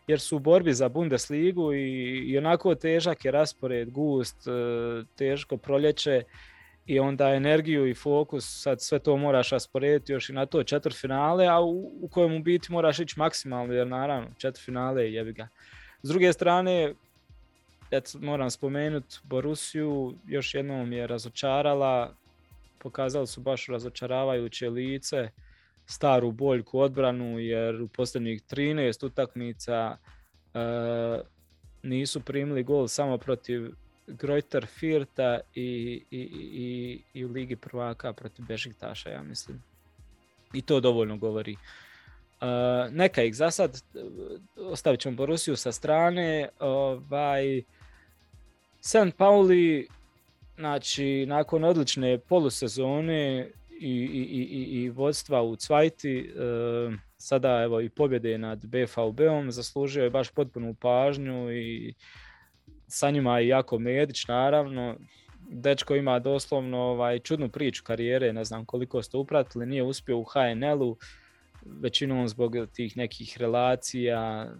[0.07, 4.51] jer su u borbi za Bundesligu i, i onako težak je raspored, gust, e,
[5.16, 6.22] teško proljeće
[6.87, 10.62] i onda energiju i fokus, sad sve to moraš rasporediti još i na to
[11.01, 14.29] finale, a u, u kojem u biti moraš ići maksimalno, jer naravno
[14.64, 15.49] finale jebi ga.
[16.03, 16.95] S druge strane,
[17.91, 22.14] et, moram spomenuti, Borusiju još jednom je razočarala,
[22.87, 25.30] pokazali su baš razočaravajuće lice,
[25.87, 29.97] staru boljku odbranu, jer u posljednjih 13 utakmica
[30.55, 30.59] e,
[31.82, 33.70] nisu primili gol samo protiv
[34.07, 39.62] Grojter Firta i, i, i, i u Ligi prvaka protiv Bežiktaša, ja mislim.
[40.55, 41.57] I to dovoljno govori.
[42.41, 43.82] Uh, neka ih za sad,
[44.57, 46.49] ostavit ćemo Borusiju sa strane.
[46.61, 47.62] Ovaj,
[48.80, 49.16] St.
[49.16, 49.89] Pauli,
[50.57, 53.51] znači, nakon odlične polusezone
[53.81, 60.05] i, i, i, i vodstva u Cvajti, uh, sada evo i pobjede nad BVB-om, zaslužio
[60.05, 61.95] je baš potpunu pažnju i
[62.89, 64.97] sa njima je jako Medić, naravno.
[65.51, 70.25] Dečko ima doslovno ovaj, čudnu priču karijere, ne znam koliko ste upratili, nije uspio u
[70.25, 70.97] HNL-u,
[71.81, 74.51] većinom zbog tih nekih relacija,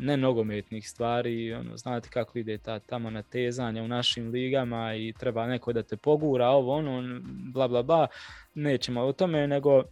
[0.00, 5.46] ne nogometnih stvari, ono, znate kako ide ta tamo natezanje u našim ligama i treba
[5.46, 7.20] neko da te pogura, ovo ono,
[7.52, 8.06] bla bla bla,
[8.54, 9.84] nećemo o tome, nego e,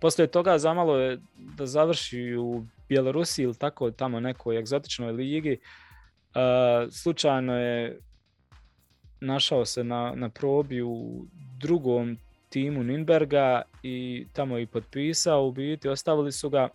[0.00, 5.58] poslije toga zamalo je da završi u Bjelorusiji ili tako tamo nekoj egzotičnoj ligi,
[6.34, 7.98] Uh, slučajno je
[9.20, 11.24] našao se na, na probi u
[11.60, 12.18] drugom
[12.50, 16.68] timu Ninberga i tamo i potpisao, u biti ostavili su ga.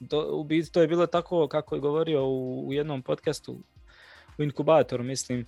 [0.00, 3.56] Do, u biti to je bilo tako kako je govorio u, u jednom podcastu
[4.38, 5.46] u inkubatoru mislim.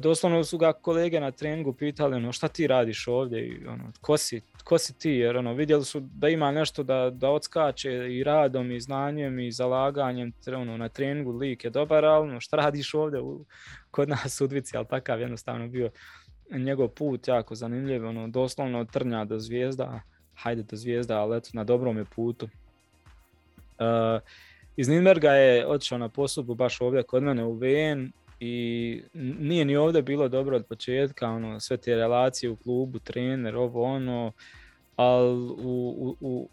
[0.00, 3.46] Doslovno su ga kolege na treningu pitali ono šta ti radiš ovdje?
[3.46, 5.10] I ono ko si, ko si ti?
[5.10, 9.52] Jer ono vidjeli su da ima nešto da, da odskače i radom i znanjem i
[9.52, 11.32] zalaganjem ono, na treningu.
[11.32, 13.44] Lik je dobar ali ono, šta radiš ovdje u,
[13.90, 14.76] kod nas u Udvici?
[14.76, 15.90] Ali takav jednostavno bio
[16.50, 20.00] njegov put jako zanimljiv ono doslovno od trnja do zvijezda
[20.34, 22.48] hajde do zvijezda ali eto na dobrom je putu
[23.78, 24.20] uh,
[24.76, 29.76] iz Nürnberga je otišao na posudbu baš ovdje kod mene u VN i nije ni
[29.76, 34.32] ovdje bilo dobro od početka, ono, sve te relacije u klubu, trener, ovo ono,
[34.96, 36.48] ali u, u,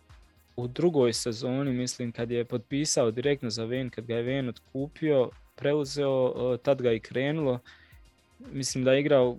[0.56, 5.30] u drugoj sezoni, mislim, kad je potpisao direktno za Ven, kad ga je Ven otkupio,
[5.56, 7.60] preuzeo, tad ga i krenulo.
[8.52, 9.38] Mislim da je igrao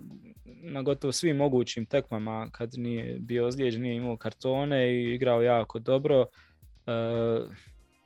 [0.61, 5.79] na gotovo svim mogućim tekmama kad nije bio ozlijeđen, nije imao kartone i igrao jako
[5.79, 6.25] dobro.
[6.87, 6.91] E,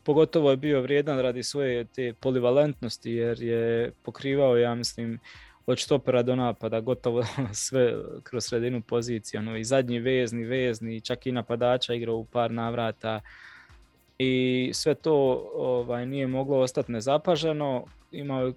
[0.04, 5.20] pogotovo je bio vrijedan radi svoje te polivalentnosti jer je pokrivao, ja mislim,
[5.66, 7.24] od štopera do napada, gotovo
[7.54, 12.52] sve kroz sredinu pozicije, ono, i zadnji vezni, vezni, čak i napadača igrao u par
[12.52, 13.22] navrata
[14.18, 15.14] i sve to
[15.54, 18.54] ovaj, nije moglo ostati nezapaženo, imao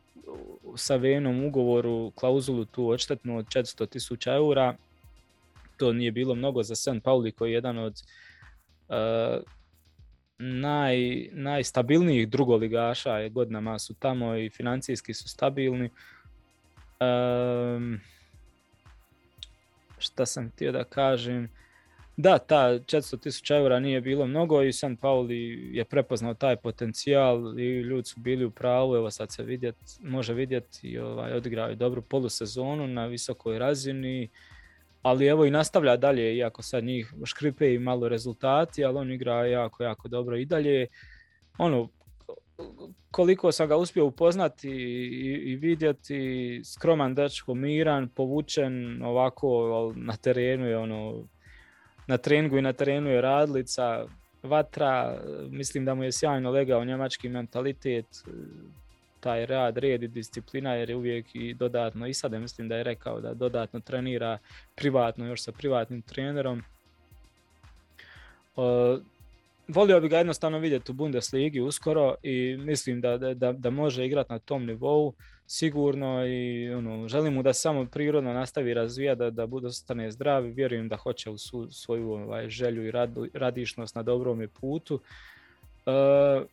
[0.77, 4.77] sa Venom ugovoru klauzulu tu odštetnu od 400 tisuća eura,
[5.77, 7.03] to nije bilo mnogo za St.
[7.05, 8.03] Pauli koji je jedan od
[8.89, 9.43] uh,
[10.39, 15.91] naj, najstabilnijih drugoligaša je godinama su tamo i financijski su stabilni.
[17.01, 18.01] Um,
[19.99, 21.49] šta sam htio da kažem?
[22.17, 27.61] Da, ta 400 tisuća eura nije bilo mnogo i San Pauli je prepoznao taj potencijal
[27.61, 31.69] i ljudi su bili u pravu, evo sad se vidjet, može vidjeti i ovaj, odigrao
[31.69, 34.29] je dobru polusezonu na visokoj razini
[35.07, 39.47] ali evo i nastavlja dalje, iako sad njih škripe i malo rezultati, ali on igra
[39.47, 40.87] jako, jako dobro i dalje.
[41.59, 41.89] Ono,
[43.11, 50.67] koliko sam ga uspio upoznati i, i vidjeti, skroman dečko, miran, povučen ovako na terenu
[50.67, 51.25] je ono,
[52.07, 54.07] na treningu i na terenu je radlica,
[54.43, 55.19] vatra,
[55.51, 58.07] mislim da mu je sjajno legao njemački mentalitet,
[59.21, 62.85] taj rad, red i disciplina jer je uvijek i dodatno, i sada mislim da je
[62.85, 64.39] rekao da dodatno trenira
[64.75, 66.63] privatno još sa privatnim trenerom.
[69.69, 74.33] Volio bi ga jednostavno vidjeti u Bundesligi uskoro i mislim da, da, da može igrati
[74.33, 75.15] na tom nivou
[75.47, 80.47] sigurno i ono, želim mu da samo prirodno nastavi razvijati, da, da bude ostane zdrav
[80.47, 82.93] i vjerujem da hoće u su, svoju ovaj, želju i
[83.35, 84.95] radišnost na dobrom putu.
[85.87, 86.47] Uh,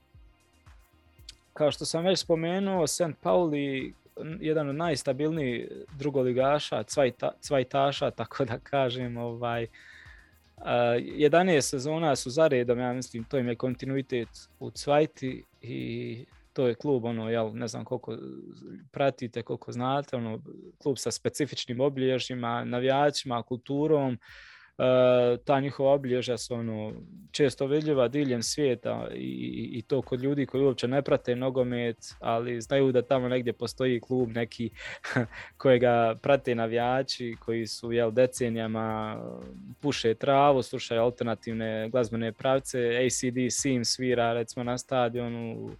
[1.53, 3.01] kao što sam već spomenuo, St.
[3.21, 3.93] Pauli
[4.39, 9.67] jedan od najstabilnijih drugoligaša, cvajta, cvajtaša, tako da kažem, ovaj,
[10.63, 16.25] uh, 11 sezona su za redom, ja mislim, to im je kontinuitet u cvajti i
[16.53, 18.17] to je klub, ono, jel, ne znam koliko
[18.91, 20.39] pratite, koliko znate, ono,
[20.77, 24.17] klub sa specifičnim obilježjima, navijačima, kulturom,
[25.45, 26.93] ta njihova obilježja su ono,
[27.31, 32.61] često vidljiva diljem svijeta i, i, to kod ljudi koji uopće ne prate nogomet, ali
[32.61, 34.69] znaju da tamo negdje postoji klub neki
[35.61, 39.17] kojega prate navijači koji su jel, decenijama
[39.81, 45.71] puše travu, slušaju alternativne glazbene pravce, ACDC im svira recimo na stadionu,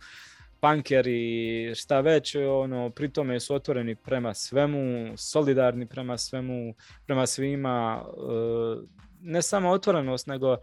[0.64, 6.74] punkeri, šta već, ono, pri tome su otvoreni prema svemu, solidarni prema svemu,
[7.06, 8.86] prema svima, e,
[9.22, 10.58] ne samo otvorenost, nego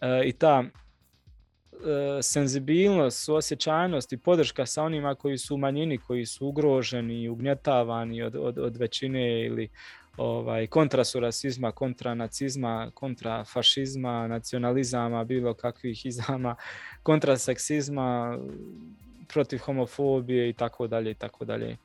[0.00, 6.26] e, i ta e, senzibilnost, suosjećajnost i podrška sa onima koji su u manjini, koji
[6.26, 9.68] su ugroženi i ugnjetavani od, od, od većine ili
[10.16, 16.56] ovaj, kontra su rasizma, kontra nacizma, kontra fašizma, nacionalizama, bilo kakvih izama,
[17.02, 18.38] kontra seksizma,
[19.28, 21.76] protiv homofobije i tako dalje i tako dalje.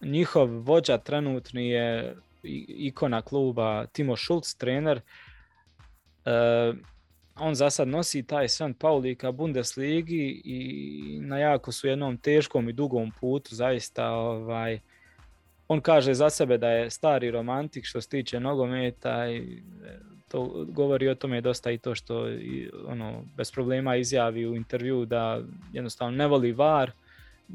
[0.00, 2.16] njihov vođa trenutni je
[2.68, 5.00] ikona kluba Timo Schulz, trener.
[7.36, 8.78] on za sad nosi taj St.
[8.78, 14.80] Pauli ka Bundesligi i na jako su jednom teškom i dugom putu zaista ovaj,
[15.68, 19.62] on kaže za sebe da je stari romantik što se tiče nogometa i
[20.34, 22.26] to govori o tome dosta i to što
[22.86, 25.40] ono, bez problema izjavi u intervju da
[25.72, 26.90] jednostavno ne voli var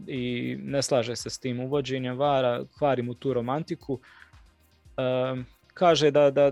[0.07, 3.99] i ne slaže se s tim uvođenjem vara, kvari mu tu romantiku.
[5.73, 6.51] kaže da, da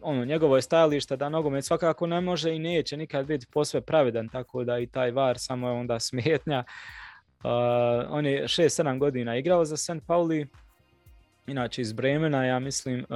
[0.00, 4.28] ono, njegovo je stajalište da nogomet svakako ne može i neće nikad biti posve pravedan,
[4.28, 6.64] tako da i taj var samo je onda smetnja.
[8.08, 10.02] on je 6-7 godina igrao za St.
[10.06, 10.46] Pauli,
[11.46, 13.06] inače iz Bremena, ja mislim,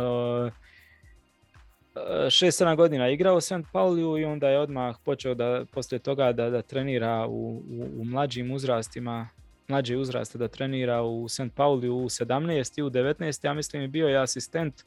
[1.94, 3.64] 6-7 godina igrao u St.
[3.72, 7.62] Pauliju i onda je odmah počeo da poslije toga da, da trenira u,
[7.98, 9.28] u, mlađim uzrastima,
[9.68, 11.54] mlađe uzraste da trenira u St.
[11.54, 13.46] Pauliju u 17 i u 19.
[13.46, 14.84] Ja mislim je bio je asistent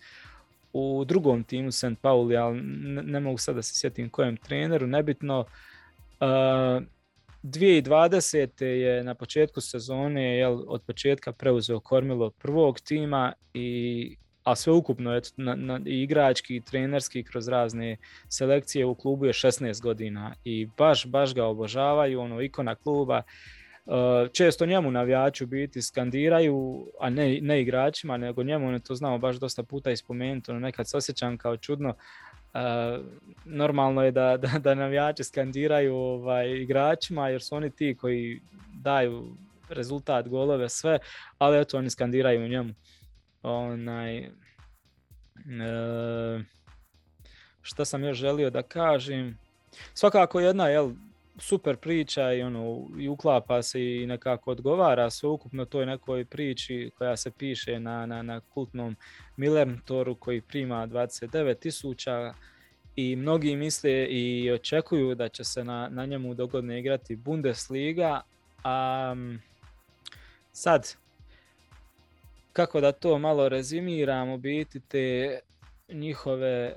[0.74, 1.98] u drugom timu St.
[2.02, 5.46] Pauli, ali ne, mogu sad da se sjetim kojem treneru, nebitno.
[6.20, 6.84] Uh,
[7.44, 8.64] 2020.
[8.64, 14.16] je na početku sezone jel, od početka preuzeo kormilo prvog tima i
[14.48, 17.98] a sve ukupno na, na, i igrački i trenerski kroz razne
[18.30, 23.22] selekcije u klubu je 16 godina i baš, baš ga obožavaju, ono ikona kluba.
[23.86, 23.94] Uh,
[24.34, 29.36] često njemu navijaču biti skandiraju, a ne, ne igračima, nego njemu on to znamo baš
[29.36, 33.06] dosta puta ispomenuti, ono nekad se osjećam kao čudno, uh,
[33.46, 38.42] normalno je da, da, da navijači skandiraju ovaj, igračima jer su oni ti koji
[38.74, 39.36] daju
[39.70, 41.00] rezultat, golove, sve,
[41.38, 42.74] ali eto oni skandiraju njemu.
[43.48, 44.30] Onaj, e,
[47.62, 49.38] šta sam još želio da kažem?
[49.94, 50.92] Svakako jedna jel,
[51.40, 56.92] super priča i, ono, i uklapa se i nekako odgovara sve ukupno toj nekoj priči
[56.98, 58.96] koja se piše na, na, na kultnom
[59.38, 62.34] Millertoru koji prima 29 tisuća
[62.96, 68.22] i mnogi misle i očekuju da će se na, na njemu dogodne igrati Bundesliga,
[68.64, 69.16] a
[70.52, 70.96] sad
[72.58, 75.40] kako da to malo rezimiramo, biti te
[75.90, 76.76] njihove e,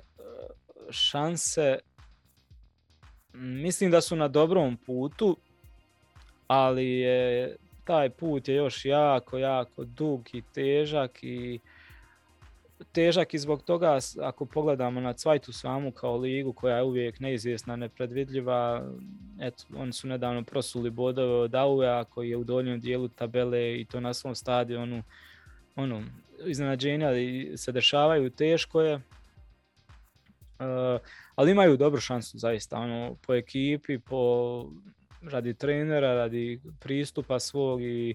[0.90, 1.78] šanse
[3.32, 5.36] mislim da su na dobrom putu,
[6.46, 11.60] ali je taj put je još jako, jako dug i težak i
[12.92, 17.76] težak i zbog toga ako pogledamo na Cvajtu samu kao ligu koja je uvijek neizvjesna,
[17.76, 18.84] nepredvidljiva,
[19.40, 23.84] eto, oni su nedavno prosuli bodove od Aue, koji je u donjem dijelu tabele i
[23.84, 25.02] to na svom stadionu
[25.80, 26.02] ono,
[26.46, 27.08] iznenađenja
[27.56, 28.94] se dešavaju, teško je.
[28.94, 29.02] Uh,
[31.34, 34.64] ali imaju dobru šansu zaista, ono, po ekipi, po
[35.22, 38.14] radi trenera, radi pristupa svog i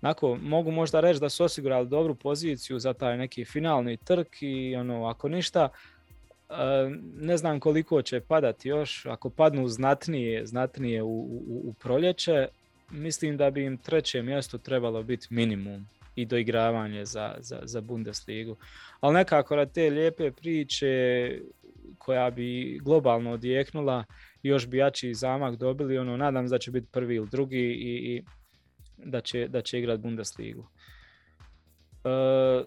[0.00, 4.76] Nako, mogu možda reći da su osigurali dobru poziciju za taj neki finalni trk i
[4.76, 5.68] ono, ako ništa,
[6.48, 6.56] uh,
[7.16, 12.48] ne znam koliko će padati još, ako padnu znatnije, znatnije u, u, u proljeće,
[12.90, 15.86] mislim da bi im treće mjesto trebalo biti minimum
[16.18, 18.56] i doigravanje za, za, za Bundesligu.
[19.00, 21.32] Ali nekako na te lijepe priče
[21.98, 24.04] koja bi globalno odjeknula
[24.42, 28.14] još bi jači zamak dobili, ono, nadam se da će biti prvi ili drugi i,
[28.14, 28.22] i
[28.96, 30.68] da će, da će igrati Bundesligu.
[32.04, 32.64] E,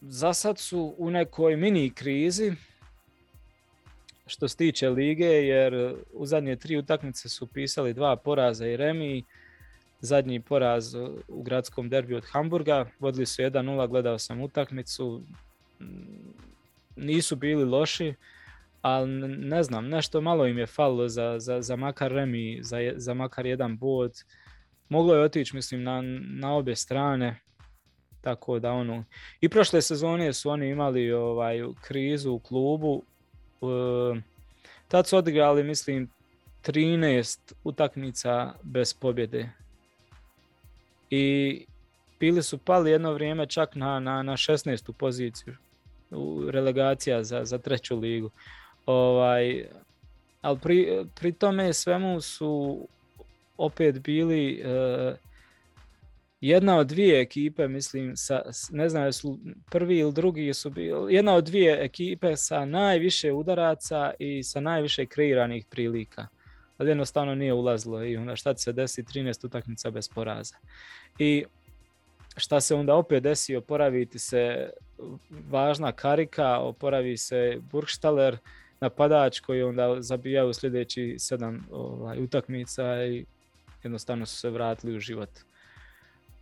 [0.00, 2.52] za sad su u nekoj mini krizi
[4.26, 9.24] što se tiče lige, jer u zadnje tri utakmice su pisali dva poraza i remi
[10.00, 10.94] zadnji poraz
[11.28, 12.86] u gradskom derbiju od Hamburga.
[12.98, 15.22] Vodili su 1-0, gledao sam utakmicu.
[16.96, 18.14] Nisu bili loši,
[18.82, 23.14] ali ne znam, nešto malo im je falilo za, za, za makar remi, za, za
[23.14, 24.12] makar jedan bod.
[24.88, 26.02] Moglo je otići, mislim, na,
[26.40, 27.40] na obje strane.
[28.20, 29.04] Tako da ono,
[29.40, 33.02] i prošle sezone su oni imali ovaj krizu u klubu.
[33.62, 34.20] E,
[34.88, 36.10] tad su odigrali, mislim,
[36.62, 39.48] 13 utakmica bez pobjede.
[41.10, 41.64] I
[42.20, 44.92] bili su pali jedno vrijeme čak na, na, na 16.
[44.92, 45.54] poziciju
[46.10, 48.30] u relegacija za, za treću ligu.
[48.86, 49.66] Ovaj,
[50.40, 52.86] ali pri, pri tome svemu su
[53.56, 55.16] opet bili uh,
[56.40, 59.38] jedna od dvije ekipe, mislim, sa, ne znam jesu
[59.70, 65.06] prvi ili drugi su bili, jedna od dvije ekipe sa najviše udaraca i sa najviše
[65.06, 66.26] kreiranih prilika.
[66.78, 70.56] Ali jednostavno nije ulazilo i onda šta se desi 13 utakmica bez poraza.
[71.18, 71.44] I
[72.36, 74.70] šta se onda opet desi, oporaviti se
[75.50, 78.38] važna karika, oporavi se Burgstaller,
[78.80, 83.24] napadač koji onda zabija u sljedeći sedam ovaj, utakmica i
[83.82, 85.30] jednostavno su se vratili u život.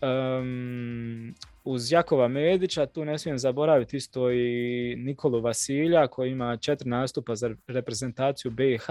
[0.02, 6.90] Um, uz Jakova Medića, tu ne smijem zaboraviti isto i Nikolu Vasilja koji ima četiri
[6.90, 8.86] nastupa za reprezentaciju BiH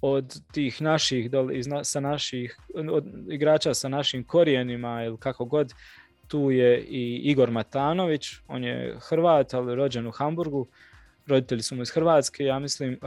[0.00, 2.58] od tih naših, iz, sa naših
[2.90, 5.74] od igrača sa našim korijenima ili kako god,
[6.28, 10.66] tu je i Igor Matanović, on je Hrvat, ali rođen u Hamburgu,
[11.26, 12.98] roditelji su mu iz Hrvatske, ja mislim,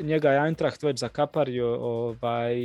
[0.00, 2.56] njega je Eintracht već zakapario, ovaj,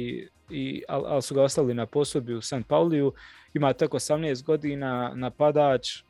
[0.49, 2.67] i, ali al su ga ostali na posudbi u St.
[2.67, 3.13] Pauliju,
[3.53, 6.03] ima tek 18 godina, napadač,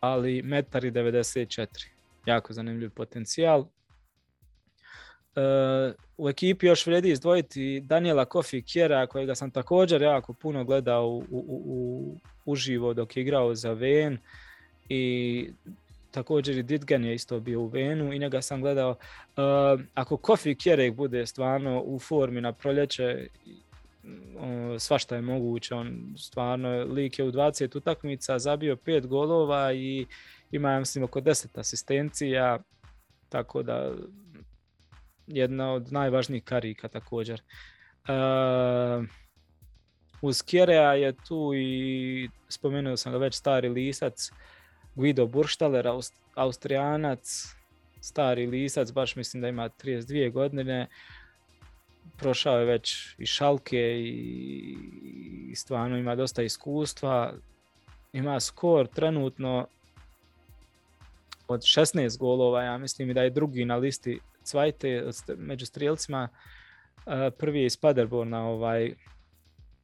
[0.00, 1.66] ali metar i 94.
[2.26, 3.66] Jako zanimljiv potencijal.
[5.36, 11.08] Uh, u ekipi još vrijedi izdvojiti Daniela Kofi Kjera, kojega sam također jako puno gledao
[11.08, 14.18] u, u, u, uživo dok je igrao za Ven
[14.88, 15.50] i
[16.10, 18.90] također i Ditgen je isto bio u Venu i njega sam gledao.
[18.90, 23.28] Uh, ako Kofi Kjerek bude stvarno u formi na proljeće,
[24.78, 25.74] svašta je moguće.
[25.74, 30.06] On stvarno, lik je u 20 utakmica zabio 5 golova i
[30.50, 32.58] ima, mislim, oko 10 asistencija,
[33.28, 33.92] tako da
[35.30, 37.42] jedna od najvažnijih karika također.
[38.08, 39.06] Uh,
[40.22, 44.30] uz Kjerea je tu i spomenuo sam ga već stari lisac
[44.94, 47.46] Guido Burštaler, Aust Austrijanac,
[48.00, 50.86] stari lisac, baš mislim da ima 32 godine.
[52.18, 54.76] Prošao je već i šalke i,
[55.50, 57.32] i stvarno ima dosta iskustva.
[58.12, 59.66] Ima skor trenutno
[61.48, 64.20] od 16 golova, ja mislim da je drugi na listi
[64.50, 65.04] Cvajte
[65.36, 66.28] među strijelcima.
[67.38, 68.94] Prvi je iz Paderborna, ovaj,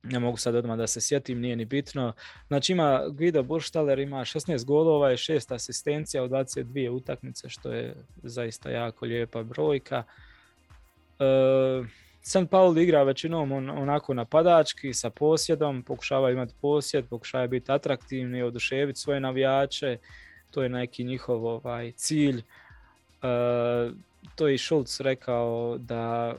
[0.02, 2.12] ne mogu sad odmah da se sjetim, nije ni bitno.
[2.48, 7.94] Znači ima Guido Burštaler, ima 16 golova i 6 asistencija u 22 utakmice, što je
[8.22, 10.02] zaista jako lijepa brojka.
[11.18, 11.24] E,
[12.22, 12.50] St.
[12.50, 19.00] Paul igra većinom on, onako napadački, sa posjedom, pokušava imati posjed, pokušava biti atraktivni, oduševiti
[19.00, 19.98] svoje navijače,
[20.50, 22.38] to je neki njihov ovaj, cilj.
[22.38, 23.26] E,
[24.34, 26.34] to i Schulz rekao da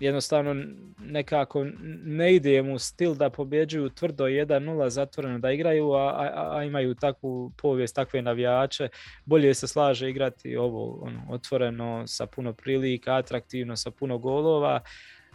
[0.00, 0.64] jednostavno
[0.98, 1.66] nekako
[2.04, 6.94] ne ide mu stil da pobjeđuju tvrdo 1-0 zatvoreno da igraju, a, a, a, imaju
[6.94, 8.88] takvu povijest, takve navijače.
[9.24, 14.80] Bolje se slaže igrati ovo ono, otvoreno, sa puno prilika, atraktivno, sa puno golova.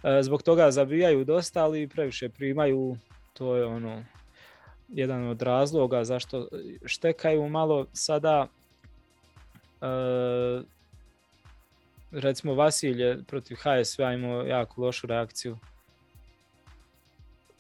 [0.04, 2.98] E, zbog toga zabijaju dosta, ali previše primaju.
[3.34, 4.04] To je ono
[4.88, 6.48] jedan od razloga zašto
[6.86, 8.48] štekaju malo sada.
[9.82, 9.86] E,
[12.16, 15.58] recimo Vasilje protiv HSV imao jako lošu reakciju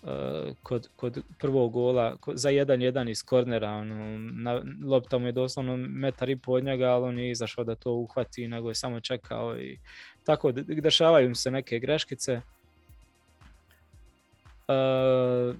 [0.05, 3.69] uh, kod, kod prvog gola za 1-1 iz kornera.
[3.71, 7.75] Ono, na, lopta mu je doslovno metar i pod njega, ali on je izašao da
[7.75, 9.79] to uhvati, nego je samo čekao i
[10.23, 12.41] tako dešavaju se neke greškice.
[14.67, 15.55] Uh,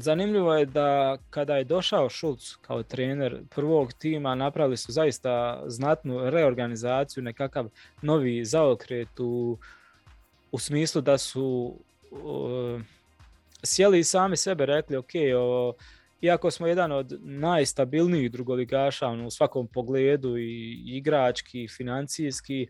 [0.00, 6.30] zanimljivo je da kada je došao Šulc kao trener prvog tima, napravili su zaista znatnu
[6.30, 7.68] reorganizaciju, nekakav
[8.02, 9.58] novi zaokret u,
[10.52, 11.76] u smislu da su
[12.10, 12.80] uh,
[13.62, 15.72] sjeli i sami sebe rekli, ok, o,
[16.20, 22.66] iako smo jedan od najstabilnijih drugoligaša ono, u svakom pogledu i igrački i financijski,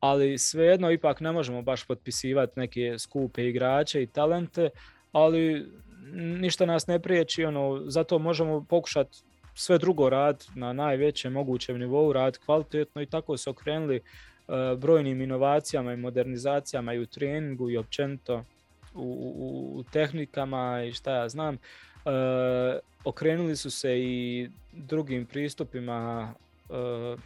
[0.00, 4.70] ali svejedno ipak ne možemo baš potpisivati neke skupe igrače i talente,
[5.12, 5.66] ali
[6.14, 9.18] ništa nas ne priječi, ono, zato možemo pokušati
[9.54, 15.22] sve drugo rad na najvećem mogućem nivou, rad kvalitetno i tako se okrenuli uh, brojnim
[15.22, 18.44] inovacijama i modernizacijama i u treningu i općenito
[18.94, 21.54] u, u, u tehnikama i šta ja znam.
[21.54, 22.12] Uh,
[23.04, 26.34] okrenuli su se i drugim pristupima
[26.68, 27.20] uh,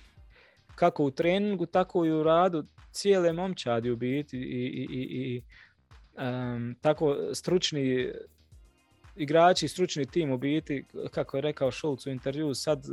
[0.75, 5.43] kako u treningu, tako i u radu cijele momčadi u biti i, i, i, i
[6.23, 8.13] um, tako stručni
[9.17, 12.85] igrači, stručni tim u biti, kako je rekao Šulc u intervju, sad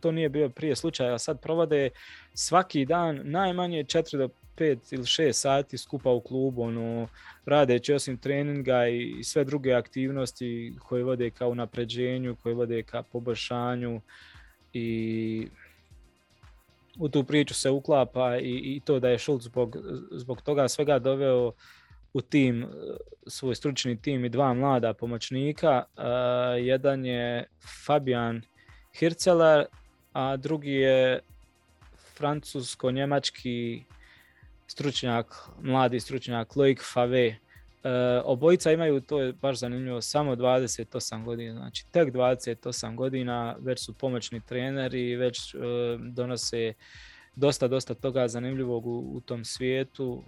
[0.00, 1.90] to nije bio prije slučaja, sad provode
[2.34, 7.08] svaki dan najmanje 4 do 5 ili 6 sati skupa u klubu, ono,
[7.46, 14.00] radeći osim treninga i sve druge aktivnosti koje vode ka unapređenju, koje vode ka poboljšanju
[14.72, 15.48] i
[16.98, 19.76] u tu priču se uklapa i, i to da je Šulc zbog,
[20.10, 21.52] zbog toga svega doveo
[22.18, 22.66] u tim,
[23.26, 25.84] svoj stručni tim i dva mlada pomoćnika.
[25.96, 26.04] Uh,
[26.64, 27.44] jedan je
[27.86, 28.42] Fabian
[28.98, 29.66] Hirceler,
[30.12, 31.20] a drugi je
[32.18, 33.82] francusko-njemački
[34.66, 37.28] stručnjak, mladi stručnjak Loic Fave.
[37.28, 37.90] Uh,
[38.24, 43.92] obojica imaju, to je baš zanimljivo, samo 28 godina, znači tek 28 godina, već su
[43.92, 45.60] pomoćni treneri, već uh,
[46.00, 46.72] donose
[47.36, 50.22] dosta, dosta toga zanimljivog u, u tom svijetu,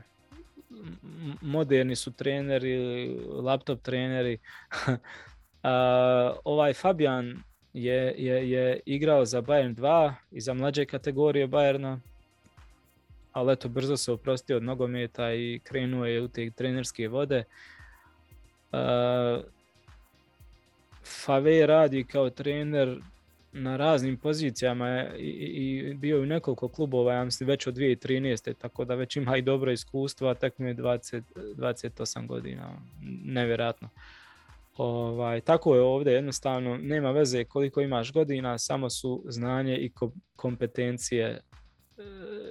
[1.40, 4.38] moderni su treneri, laptop treneri.
[6.44, 7.42] ovaj Fabian
[7.72, 11.98] je, je, je igrao za Bayern 2 i za mlađe kategorije Bayerna,
[13.32, 17.44] ali eto brzo se oprostio od nogometa i krenuo je u te trenerske vode.
[18.72, 19.44] Uh,
[21.04, 23.00] Fave radi kao trener
[23.53, 28.55] na raznim pozicijama i, i bio u nekoliko klubova, ja mislim već od 2013.
[28.55, 31.22] tako da već ima i dobro iskustvo, a tek mi je 20,
[31.57, 32.72] 28 godina,
[33.24, 33.88] nevjerojatno.
[34.76, 39.90] Ovaj, tako je ovdje jednostavno, nema veze koliko imaš godina, samo su znanje i
[40.36, 41.40] kompetencije e,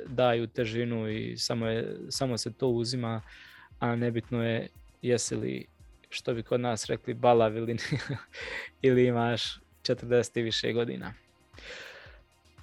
[0.08, 3.22] daju težinu i samo, je, samo se to uzima,
[3.80, 4.68] a nebitno je
[5.02, 5.66] jesi li,
[6.10, 7.78] što bi kod nas rekli, balav ili,
[8.82, 11.14] ili imaš 40 i više godina.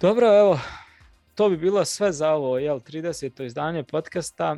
[0.01, 0.59] Dobro, evo,
[1.35, 3.45] to bi bilo sve za ovo, jel, 30.
[3.45, 4.57] izdanje podcasta.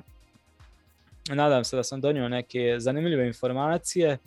[1.30, 4.18] Nadam se da sam donio neke zanimljive informacije.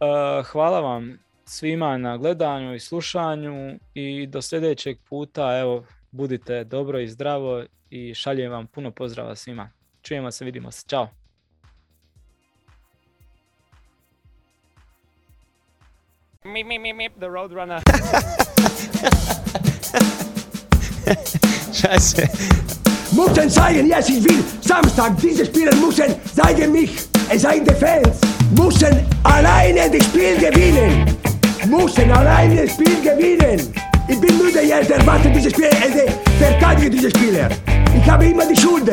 [0.00, 7.00] Uh, hvala vam svima na gledanju i slušanju i do sljedećeg puta, evo, budite dobro
[7.00, 9.70] i zdravo i šaljem vam puno pozdrava svima.
[10.02, 10.86] Čujemo se, vidimo se.
[10.88, 11.19] Ćao!
[16.42, 17.82] Meep, meep, meep, meep, the Roadrunner.
[21.70, 22.26] Scheiße.
[23.12, 24.42] Müssen zeigen, yes, ich will.
[24.62, 26.92] Samstag, diese Spieler müssen zeigen mich.
[27.28, 28.16] Es seien die Fans.
[28.56, 31.14] Müssen alleine das Spiel gewinnen.
[31.66, 33.74] Müssen alleine das Spiel gewinnen.
[34.08, 37.50] Ich bin müde jetzt, erwarte diese Spieler, äh, verteidige diese Spieler.
[37.94, 38.90] Ich habe immer die Schuld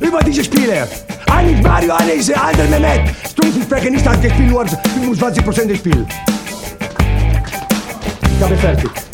[0.00, 0.88] über diese Spieler.
[1.30, 3.14] Eigentlich Mario, eine ist der andere Mehmet.
[3.30, 6.06] Stumpfensprecher nicht hat gespielt, nur 25% des Spiels.
[8.38, 9.05] Cabe certo.